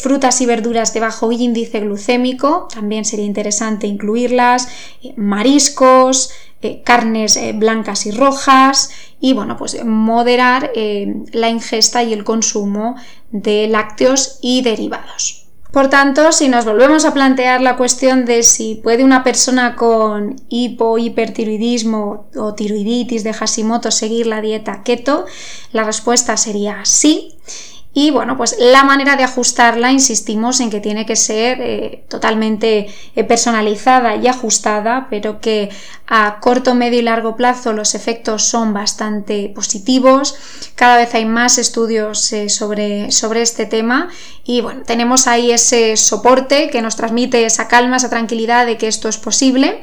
frutas 0.00 0.40
y 0.40 0.46
verduras 0.46 0.92
de 0.92 1.05
bajo 1.06 1.30
índice 1.30 1.80
glucémico, 1.80 2.68
también 2.72 3.04
sería 3.04 3.26
interesante 3.26 3.86
incluirlas, 3.86 4.68
mariscos, 5.16 6.30
carnes 6.84 7.38
blancas 7.54 8.06
y 8.06 8.10
rojas, 8.10 8.90
y 9.20 9.32
bueno, 9.34 9.56
pues 9.56 9.84
moderar 9.84 10.72
eh, 10.74 11.14
la 11.32 11.48
ingesta 11.48 12.02
y 12.02 12.12
el 12.12 12.24
consumo 12.24 12.96
de 13.30 13.68
lácteos 13.68 14.38
y 14.42 14.62
derivados. 14.62 15.46
Por 15.72 15.90
tanto, 15.90 16.32
si 16.32 16.48
nos 16.48 16.64
volvemos 16.64 17.04
a 17.04 17.12
plantear 17.12 17.60
la 17.60 17.76
cuestión 17.76 18.24
de 18.24 18.42
si 18.42 18.76
puede 18.76 19.04
una 19.04 19.22
persona 19.22 19.76
con 19.76 20.36
hipo, 20.48 20.96
hipertiroidismo 20.96 22.30
o 22.34 22.54
tiroiditis 22.54 23.24
de 23.24 23.34
Hashimoto 23.34 23.90
seguir 23.90 24.26
la 24.26 24.40
dieta 24.40 24.82
keto, 24.82 25.26
la 25.72 25.84
respuesta 25.84 26.36
sería 26.36 26.84
sí. 26.84 27.36
Y 27.98 28.10
bueno, 28.10 28.36
pues 28.36 28.56
la 28.58 28.84
manera 28.84 29.16
de 29.16 29.22
ajustarla, 29.22 29.90
insistimos 29.90 30.60
en 30.60 30.68
que 30.68 30.80
tiene 30.80 31.06
que 31.06 31.16
ser 31.16 31.62
eh, 31.62 32.04
totalmente 32.10 32.88
eh, 33.14 33.24
personalizada 33.24 34.16
y 34.16 34.28
ajustada, 34.28 35.06
pero 35.08 35.40
que 35.40 35.70
a 36.06 36.38
corto, 36.40 36.74
medio 36.74 36.98
y 36.98 37.02
largo 37.02 37.36
plazo 37.36 37.72
los 37.72 37.94
efectos 37.94 38.42
son 38.42 38.74
bastante 38.74 39.50
positivos. 39.54 40.36
Cada 40.74 40.98
vez 40.98 41.14
hay 41.14 41.24
más 41.24 41.56
estudios 41.56 42.30
eh, 42.34 42.50
sobre, 42.50 43.10
sobre 43.12 43.40
este 43.40 43.64
tema 43.64 44.10
y 44.44 44.60
bueno, 44.60 44.82
tenemos 44.82 45.26
ahí 45.26 45.50
ese 45.50 45.96
soporte 45.96 46.68
que 46.68 46.82
nos 46.82 46.96
transmite 46.96 47.46
esa 47.46 47.66
calma, 47.66 47.96
esa 47.96 48.10
tranquilidad 48.10 48.66
de 48.66 48.76
que 48.76 48.88
esto 48.88 49.08
es 49.08 49.16
posible 49.16 49.80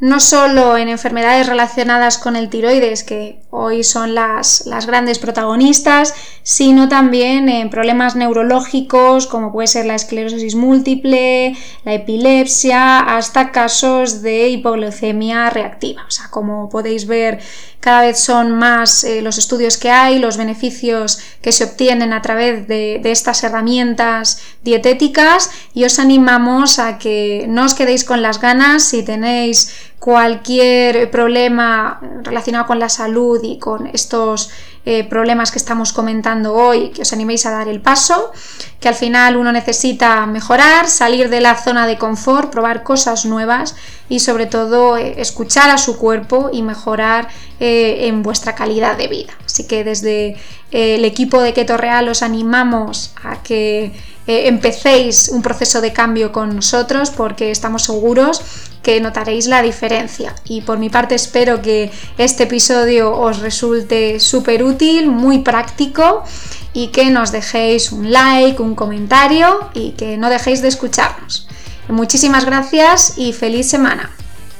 no 0.00 0.20
solo 0.20 0.76
en 0.76 0.88
enfermedades 0.88 1.46
relacionadas 1.46 2.18
con 2.18 2.36
el 2.36 2.48
tiroides, 2.50 3.02
que 3.02 3.40
hoy 3.50 3.82
son 3.82 4.14
las, 4.14 4.66
las, 4.66 4.86
grandes 4.86 5.18
protagonistas, 5.18 6.12
sino 6.42 6.88
también 6.88 7.48
en 7.48 7.70
problemas 7.70 8.14
neurológicos 8.14 9.26
como 9.26 9.52
puede 9.52 9.68
ser 9.68 9.86
la 9.86 9.94
esclerosis 9.94 10.54
múltiple, 10.54 11.56
la 11.84 11.94
epilepsia, 11.94 13.00
hasta 13.00 13.50
casos 13.50 14.20
de 14.20 14.48
hipoglucemia 14.48 15.48
reactiva. 15.48 16.04
O 16.06 16.10
sea, 16.10 16.28
como 16.30 16.68
podéis 16.68 17.06
ver, 17.06 17.40
cada 17.80 18.02
vez 18.02 18.18
son 18.18 18.52
más 18.52 19.04
eh, 19.04 19.22
los 19.22 19.38
estudios 19.38 19.78
que 19.78 19.90
hay, 19.90 20.18
los 20.18 20.36
beneficios 20.36 21.18
que 21.40 21.52
se 21.52 21.64
obtienen 21.64 22.12
a 22.12 22.20
través 22.20 22.68
de, 22.68 23.00
de 23.02 23.10
estas 23.10 23.42
herramientas 23.44 24.42
dietéticas 24.62 25.50
y 25.72 25.84
os 25.84 25.98
animamos 25.98 26.78
a 26.78 26.98
que 26.98 27.46
no 27.48 27.64
os 27.64 27.74
quedéis 27.74 28.04
con 28.04 28.20
las 28.20 28.40
ganas 28.40 28.82
si 28.82 29.02
tenéis 29.04 29.72
cualquier 29.98 31.10
problema 31.10 32.00
relacionado 32.22 32.66
con 32.66 32.78
la 32.78 32.88
salud 32.88 33.37
y 33.42 33.58
con 33.58 33.86
estos 33.88 34.50
eh, 34.90 35.04
problemas 35.04 35.50
que 35.50 35.58
estamos 35.58 35.92
comentando 35.92 36.54
hoy, 36.54 36.88
que 36.90 37.02
os 37.02 37.12
animéis 37.12 37.44
a 37.44 37.50
dar 37.50 37.68
el 37.68 37.80
paso, 37.80 38.32
que 38.80 38.88
al 38.88 38.94
final 38.94 39.36
uno 39.36 39.52
necesita 39.52 40.24
mejorar, 40.24 40.88
salir 40.88 41.28
de 41.28 41.42
la 41.42 41.56
zona 41.56 41.86
de 41.86 41.98
confort, 41.98 42.50
probar 42.50 42.84
cosas 42.84 43.26
nuevas 43.26 43.76
y 44.08 44.20
sobre 44.20 44.46
todo 44.46 44.96
eh, 44.96 45.20
escuchar 45.20 45.68
a 45.68 45.76
su 45.76 45.98
cuerpo 45.98 46.48
y 46.52 46.62
mejorar 46.62 47.28
eh, 47.60 48.06
en 48.06 48.22
vuestra 48.22 48.54
calidad 48.54 48.96
de 48.96 49.08
vida. 49.08 49.34
Así 49.44 49.66
que 49.66 49.84
desde 49.84 50.36
el 50.70 51.04
equipo 51.04 51.42
de 51.42 51.52
Keto 51.52 51.76
Real 51.76 52.08
os 52.08 52.22
animamos 52.22 53.12
a 53.22 53.42
que 53.42 53.92
empecéis 54.28 55.28
un 55.28 55.40
proceso 55.40 55.80
de 55.80 55.92
cambio 55.92 56.32
con 56.32 56.54
nosotros 56.54 57.10
porque 57.10 57.50
estamos 57.50 57.84
seguros 57.84 58.42
que 58.82 59.00
notaréis 59.00 59.46
la 59.46 59.62
diferencia. 59.62 60.34
Y 60.44 60.60
por 60.60 60.78
mi 60.78 60.90
parte 60.90 61.14
espero 61.14 61.62
que 61.62 61.90
este 62.18 62.44
episodio 62.44 63.12
os 63.12 63.38
resulte 63.38 64.20
súper 64.20 64.62
útil, 64.62 65.08
muy 65.08 65.38
práctico 65.38 66.24
y 66.72 66.88
que 66.88 67.10
nos 67.10 67.32
dejéis 67.32 67.90
un 67.90 68.12
like, 68.12 68.60
un 68.60 68.74
comentario 68.74 69.70
y 69.74 69.92
que 69.92 70.16
no 70.16 70.28
dejéis 70.28 70.62
de 70.62 70.68
escucharnos. 70.68 71.48
Muchísimas 71.88 72.44
gracias 72.44 73.14
y 73.16 73.32
feliz 73.32 73.68
semana. 73.68 74.10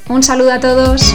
Un 0.09 0.23
saludo 0.23 0.53
a 0.53 0.61
todos. 0.61 1.13